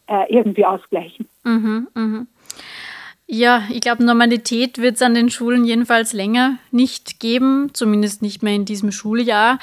äh, 0.08 0.32
irgendwie 0.32 0.66
ausgleichen. 0.66 1.28
Mhm, 1.44 1.88
mh. 1.94 2.26
Ja, 3.26 3.64
ich 3.72 3.80
glaube, 3.80 4.04
Normalität 4.04 4.80
wird 4.80 4.96
es 4.96 5.02
an 5.02 5.16
den 5.16 5.30
Schulen 5.30 5.64
jedenfalls 5.64 6.12
länger 6.12 6.58
nicht 6.72 7.22
geben, 7.22 7.70
zumindest 7.74 8.22
nicht 8.22 8.44
mehr 8.44 8.54
in 8.54 8.66
diesem 8.66 8.92
Schuljahr. 8.92 9.60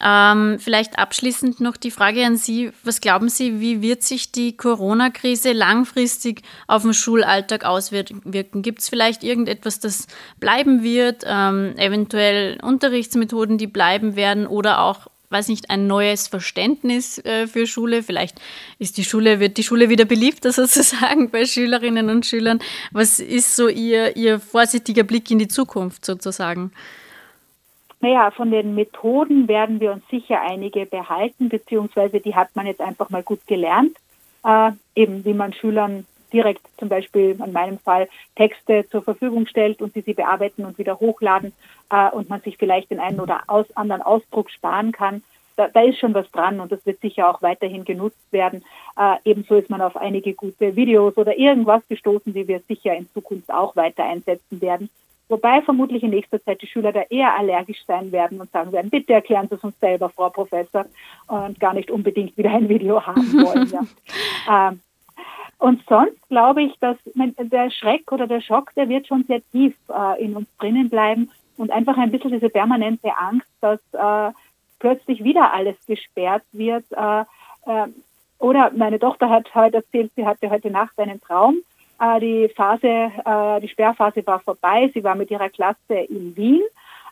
Ähm, 0.00 0.58
vielleicht 0.58 0.98
abschließend 0.98 1.60
noch 1.60 1.76
die 1.76 1.90
Frage 1.90 2.24
an 2.24 2.36
Sie. 2.36 2.70
Was 2.84 3.00
glauben 3.00 3.28
Sie, 3.28 3.60
wie 3.60 3.82
wird 3.82 4.02
sich 4.02 4.30
die 4.30 4.56
Corona-Krise 4.56 5.52
langfristig 5.52 6.42
auf 6.66 6.82
den 6.82 6.94
Schulalltag 6.94 7.64
auswirken? 7.64 8.22
Gibt 8.62 8.80
es 8.80 8.88
vielleicht 8.88 9.24
irgendetwas, 9.24 9.80
das 9.80 10.06
bleiben 10.38 10.82
wird, 10.82 11.24
ähm, 11.26 11.74
eventuell 11.76 12.58
Unterrichtsmethoden, 12.62 13.58
die 13.58 13.66
bleiben 13.66 14.14
werden 14.14 14.46
oder 14.46 14.82
auch 14.82 15.08
weiß 15.30 15.48
nicht, 15.48 15.70
ein 15.70 15.86
neues 15.86 16.28
Verständnis 16.28 17.18
äh, 17.18 17.46
für 17.46 17.66
Schule. 17.66 18.02
Vielleicht 18.02 18.40
ist 18.78 18.96
die 18.96 19.04
Schule, 19.04 19.40
wird 19.40 19.56
die 19.58 19.62
Schule 19.62 19.88
wieder 19.88 20.04
beliebter 20.04 20.52
sozusagen 20.54 21.30
bei 21.30 21.44
Schülerinnen 21.44 22.08
und 22.10 22.26
Schülern. 22.26 22.60
Was 22.92 23.20
ist 23.20 23.56
so 23.56 23.68
Ihr, 23.68 24.16
Ihr 24.16 24.40
vorsichtiger 24.40 25.02
Blick 25.02 25.30
in 25.30 25.38
die 25.38 25.48
Zukunft 25.48 26.04
sozusagen? 26.04 26.72
Naja, 28.00 28.30
von 28.30 28.50
den 28.50 28.74
Methoden 28.74 29.48
werden 29.48 29.80
wir 29.80 29.92
uns 29.92 30.06
sicher 30.08 30.40
einige 30.40 30.86
behalten, 30.86 31.48
beziehungsweise 31.48 32.20
die 32.20 32.34
hat 32.34 32.54
man 32.54 32.66
jetzt 32.66 32.80
einfach 32.80 33.10
mal 33.10 33.22
gut 33.22 33.46
gelernt. 33.46 33.96
Äh, 34.44 34.72
eben 34.94 35.24
wie 35.24 35.34
man 35.34 35.52
Schülern 35.52 36.06
direkt 36.32 36.62
zum 36.78 36.88
Beispiel 36.88 37.40
in 37.44 37.52
meinem 37.52 37.78
Fall 37.78 38.08
Texte 38.36 38.86
zur 38.90 39.02
Verfügung 39.02 39.46
stellt 39.46 39.80
und 39.80 39.94
sie 39.94 40.02
sie 40.02 40.14
bearbeiten 40.14 40.64
und 40.64 40.78
wieder 40.78 41.00
hochladen 41.00 41.52
äh, 41.90 42.10
und 42.10 42.28
man 42.28 42.40
sich 42.40 42.56
vielleicht 42.56 42.90
den 42.90 43.00
einen 43.00 43.20
oder 43.20 43.42
aus, 43.46 43.66
anderen 43.76 44.02
Ausdruck 44.02 44.50
sparen 44.50 44.92
kann. 44.92 45.22
Da, 45.56 45.66
da, 45.66 45.80
ist 45.80 45.98
schon 45.98 46.14
was 46.14 46.30
dran 46.30 46.60
und 46.60 46.70
das 46.70 46.86
wird 46.86 47.00
sicher 47.00 47.28
auch 47.28 47.42
weiterhin 47.42 47.84
genutzt 47.84 48.30
werden. 48.30 48.64
Äh, 48.96 49.16
ebenso 49.24 49.56
ist 49.56 49.70
man 49.70 49.80
auf 49.80 49.96
einige 49.96 50.34
gute 50.34 50.76
Videos 50.76 51.16
oder 51.16 51.36
irgendwas 51.36 51.82
gestoßen, 51.88 52.32
die 52.32 52.46
wir 52.46 52.60
sicher 52.68 52.94
in 52.94 53.08
Zukunft 53.12 53.50
auch 53.52 53.74
weiter 53.74 54.04
einsetzen 54.04 54.60
werden. 54.60 54.88
Wobei 55.28 55.60
vermutlich 55.62 56.02
in 56.02 56.10
nächster 56.10 56.42
Zeit 56.42 56.62
die 56.62 56.66
Schüler 56.66 56.92
da 56.92 57.02
eher 57.10 57.36
allergisch 57.36 57.84
sein 57.86 58.12
werden 58.12 58.40
und 58.40 58.50
sagen 58.50 58.72
werden, 58.72 58.90
bitte 58.90 59.12
erklären 59.12 59.46
Sie 59.48 59.56
es 59.56 59.64
uns 59.64 59.78
selber, 59.78 60.08
Frau 60.08 60.30
Professor, 60.30 60.86
und 61.26 61.60
gar 61.60 61.74
nicht 61.74 61.90
unbedingt 61.90 62.36
wieder 62.36 62.50
ein 62.50 62.68
Video 62.68 63.00
haben 63.06 63.32
wollen. 63.34 63.70
ja. 63.70 64.68
ähm, 64.68 64.80
und 65.58 65.82
sonst 65.88 66.16
glaube 66.28 66.62
ich, 66.62 66.78
dass 66.78 66.96
der 67.04 67.70
Schreck 67.70 68.10
oder 68.12 68.26
der 68.26 68.40
Schock, 68.40 68.72
der 68.76 68.88
wird 68.88 69.08
schon 69.08 69.24
sehr 69.24 69.42
tief 69.50 69.74
äh, 69.88 70.22
in 70.22 70.36
uns 70.36 70.48
drinnen 70.58 70.88
bleiben 70.88 71.30
und 71.56 71.72
einfach 71.72 71.98
ein 71.98 72.12
bisschen 72.12 72.30
diese 72.30 72.48
permanente 72.48 73.10
Angst, 73.16 73.48
dass 73.60 73.80
äh, 73.92 74.32
plötzlich 74.78 75.24
wieder 75.24 75.52
alles 75.52 75.76
gesperrt 75.86 76.44
wird. 76.52 76.84
Äh, 76.92 77.22
äh 77.66 77.88
oder 78.38 78.70
meine 78.76 79.00
Tochter 79.00 79.28
hat 79.28 79.52
heute 79.56 79.78
erzählt, 79.78 80.12
sie 80.14 80.24
hatte 80.24 80.48
heute 80.48 80.70
Nacht 80.70 80.96
einen 80.96 81.20
Traum 81.20 81.56
äh, 82.00 82.20
die 82.20 82.48
Phase, 82.54 82.86
äh, 82.86 83.60
die 83.60 83.68
Sperrphase 83.68 84.26
war 84.26 84.40
vorbei. 84.40 84.90
Sie 84.94 85.02
war 85.02 85.14
mit 85.14 85.30
ihrer 85.30 85.48
Klasse 85.48 85.94
in 86.08 86.36
Wien. 86.36 86.62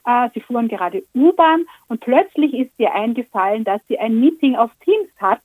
Äh, 0.07 0.29
sie 0.35 0.41
fuhren 0.41 0.69
gerade 0.69 1.03
U-Bahn 1.15 1.67
und 1.89 2.01
plötzlich 2.01 2.55
ist 2.55 2.71
ihr 2.79 2.95
eingefallen, 2.95 3.65
dass 3.65 3.81
sie 3.89 3.99
ein 3.99 4.21
Meeting 4.21 4.57
auf 4.57 4.71
Teams 4.85 5.11
hat 5.19 5.41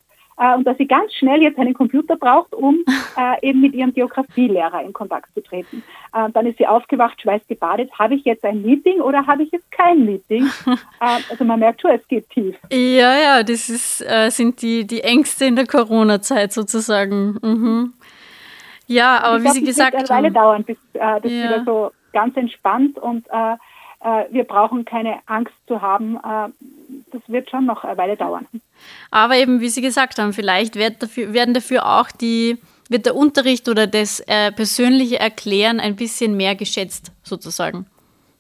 und 0.56 0.66
dass 0.66 0.76
sie 0.78 0.88
ganz 0.88 1.14
schnell 1.14 1.44
jetzt 1.44 1.60
einen 1.60 1.76
Computer 1.76 2.16
braucht, 2.16 2.56
um 2.56 2.80
eben 3.44 3.62
mit 3.62 3.76
ihrem 3.76 3.94
Geografielehrer 3.94 4.82
in 4.82 4.92
Kontakt 4.92 5.32
zu 5.36 5.44
treten. 5.44 5.84
dann 6.12 6.48
ist 6.48 6.58
sie 6.58 6.66
aufgewacht, 6.66 7.22
schweißgebadet. 7.22 7.92
Habe 8.00 8.16
ich 8.16 8.24
jetzt 8.24 8.44
ein 8.44 8.64
Meeting 8.64 9.02
oder 9.02 9.28
habe 9.28 9.44
ich 9.44 9.52
jetzt 9.52 9.70
kein 9.72 10.04
Meeting? 10.04 10.50
also 11.00 11.44
man 11.44 11.60
merkt 11.60 11.82
schon, 11.82 11.92
es 11.92 12.08
geht 12.08 12.28
tief. 12.32 12.56
Ja, 12.72 13.20
ja, 13.20 13.44
das 13.44 13.70
ist, 13.70 14.04
sind 14.30 14.64
die, 14.64 14.88
die 14.88 15.02
Ängste 15.02 15.46
in 15.46 15.56
der 15.56 15.68
Corona-Zeit 15.68 16.54
sozusagen. 16.54 17.38
Mhm. 17.44 17.94
Ja, 18.92 19.24
aber 19.24 19.40
wie 19.40 19.44
glaub, 19.44 19.54
Sie 19.56 19.64
gesagt 19.64 19.94
haben. 19.94 20.04
Es 20.04 20.10
wird 20.10 20.12
eine 20.12 20.24
Weile 20.24 20.34
dauern, 20.34 20.64
bis 20.64 20.78
äh, 20.94 21.22
das 21.22 21.32
ja. 21.32 21.44
wieder 21.44 21.64
so 21.66 21.92
ganz 22.14 22.36
entspannt 22.36 23.00
und 23.00 23.28
äh, 23.30 23.54
äh, 24.04 24.26
wir 24.32 24.44
brauchen 24.44 24.86
keine 24.86 25.20
Angst 25.28 25.54
zu 25.68 25.82
haben. 25.82 26.16
Äh, 26.18 26.50
das 27.12 27.22
wird 27.28 27.50
schon 27.50 27.66
noch 27.66 27.84
eine 27.84 27.98
Weile 27.98 28.18
dauern. 28.18 28.48
Aber 29.12 29.36
eben, 29.36 29.62
wie 29.62 29.70
Sie 29.70 29.82
gesagt 29.82 30.18
haben, 30.20 30.34
vielleicht 30.34 30.76
wird 30.76 31.04
dafür, 31.04 31.34
werden 31.34 31.54
dafür 31.54 31.86
auch 31.86 32.10
die, 32.12 32.58
wird 32.90 33.06
der 33.06 33.16
Unterricht 33.16 33.70
oder 33.70 33.88
das 33.88 34.20
äh, 34.22 34.52
persönliche 34.52 35.20
Erklären 35.20 35.80
ein 35.80 35.96
bisschen 35.96 36.36
mehr 36.36 36.56
geschätzt, 36.56 37.12
sozusagen, 37.24 37.86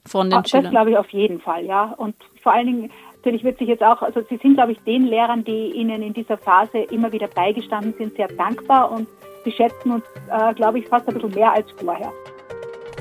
von 0.05 0.29
den 0.29 0.39
Ach, 0.39 0.47
Schülern. 0.47 0.65
Das 0.65 0.71
glaube 0.71 0.91
ich 0.91 0.97
auf 0.97 1.09
jeden 1.09 1.39
Fall, 1.39 1.65
ja. 1.65 1.93
Und 1.97 2.15
vor 2.41 2.53
allen 2.53 2.65
Dingen, 2.65 2.91
natürlich 3.17 3.43
wird 3.43 3.59
sich 3.59 3.67
jetzt 3.67 3.83
auch, 3.83 4.01
also 4.01 4.21
Sie 4.29 4.37
sind, 4.37 4.55
glaube 4.55 4.71
ich, 4.71 4.79
den 4.79 5.05
Lehrern, 5.05 5.43
die 5.43 5.71
Ihnen 5.73 6.01
in 6.01 6.13
dieser 6.13 6.37
Phase 6.37 6.79
immer 6.79 7.11
wieder 7.11 7.27
beigestanden 7.27 7.93
sind, 7.97 8.15
sehr 8.15 8.27
dankbar 8.29 8.91
und 8.91 9.07
Sie 9.43 9.51
schätzen 9.51 9.91
uns, 9.91 10.03
äh, 10.31 10.53
glaube 10.53 10.79
ich, 10.79 10.87
fast 10.87 11.07
ein 11.07 11.13
bisschen 11.15 11.31
mehr 11.31 11.51
als 11.53 11.67
vorher. 11.71 12.11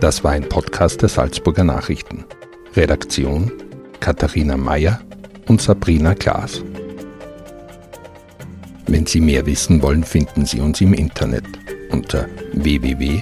Das 0.00 0.24
war 0.24 0.32
ein 0.32 0.48
Podcast 0.48 1.02
der 1.02 1.08
Salzburger 1.08 1.64
Nachrichten. 1.64 2.24
Redaktion 2.74 3.52
Katharina 4.00 4.56
Mayer 4.56 5.00
und 5.48 5.60
Sabrina 5.60 6.14
Klaas. 6.14 6.62
Wenn 8.86 9.06
Sie 9.06 9.20
mehr 9.20 9.44
wissen 9.46 9.82
wollen, 9.82 10.04
finden 10.04 10.46
Sie 10.46 10.60
uns 10.60 10.80
im 10.80 10.94
Internet 10.94 11.44
unter 11.90 12.26
www.sn.at. 12.52 13.20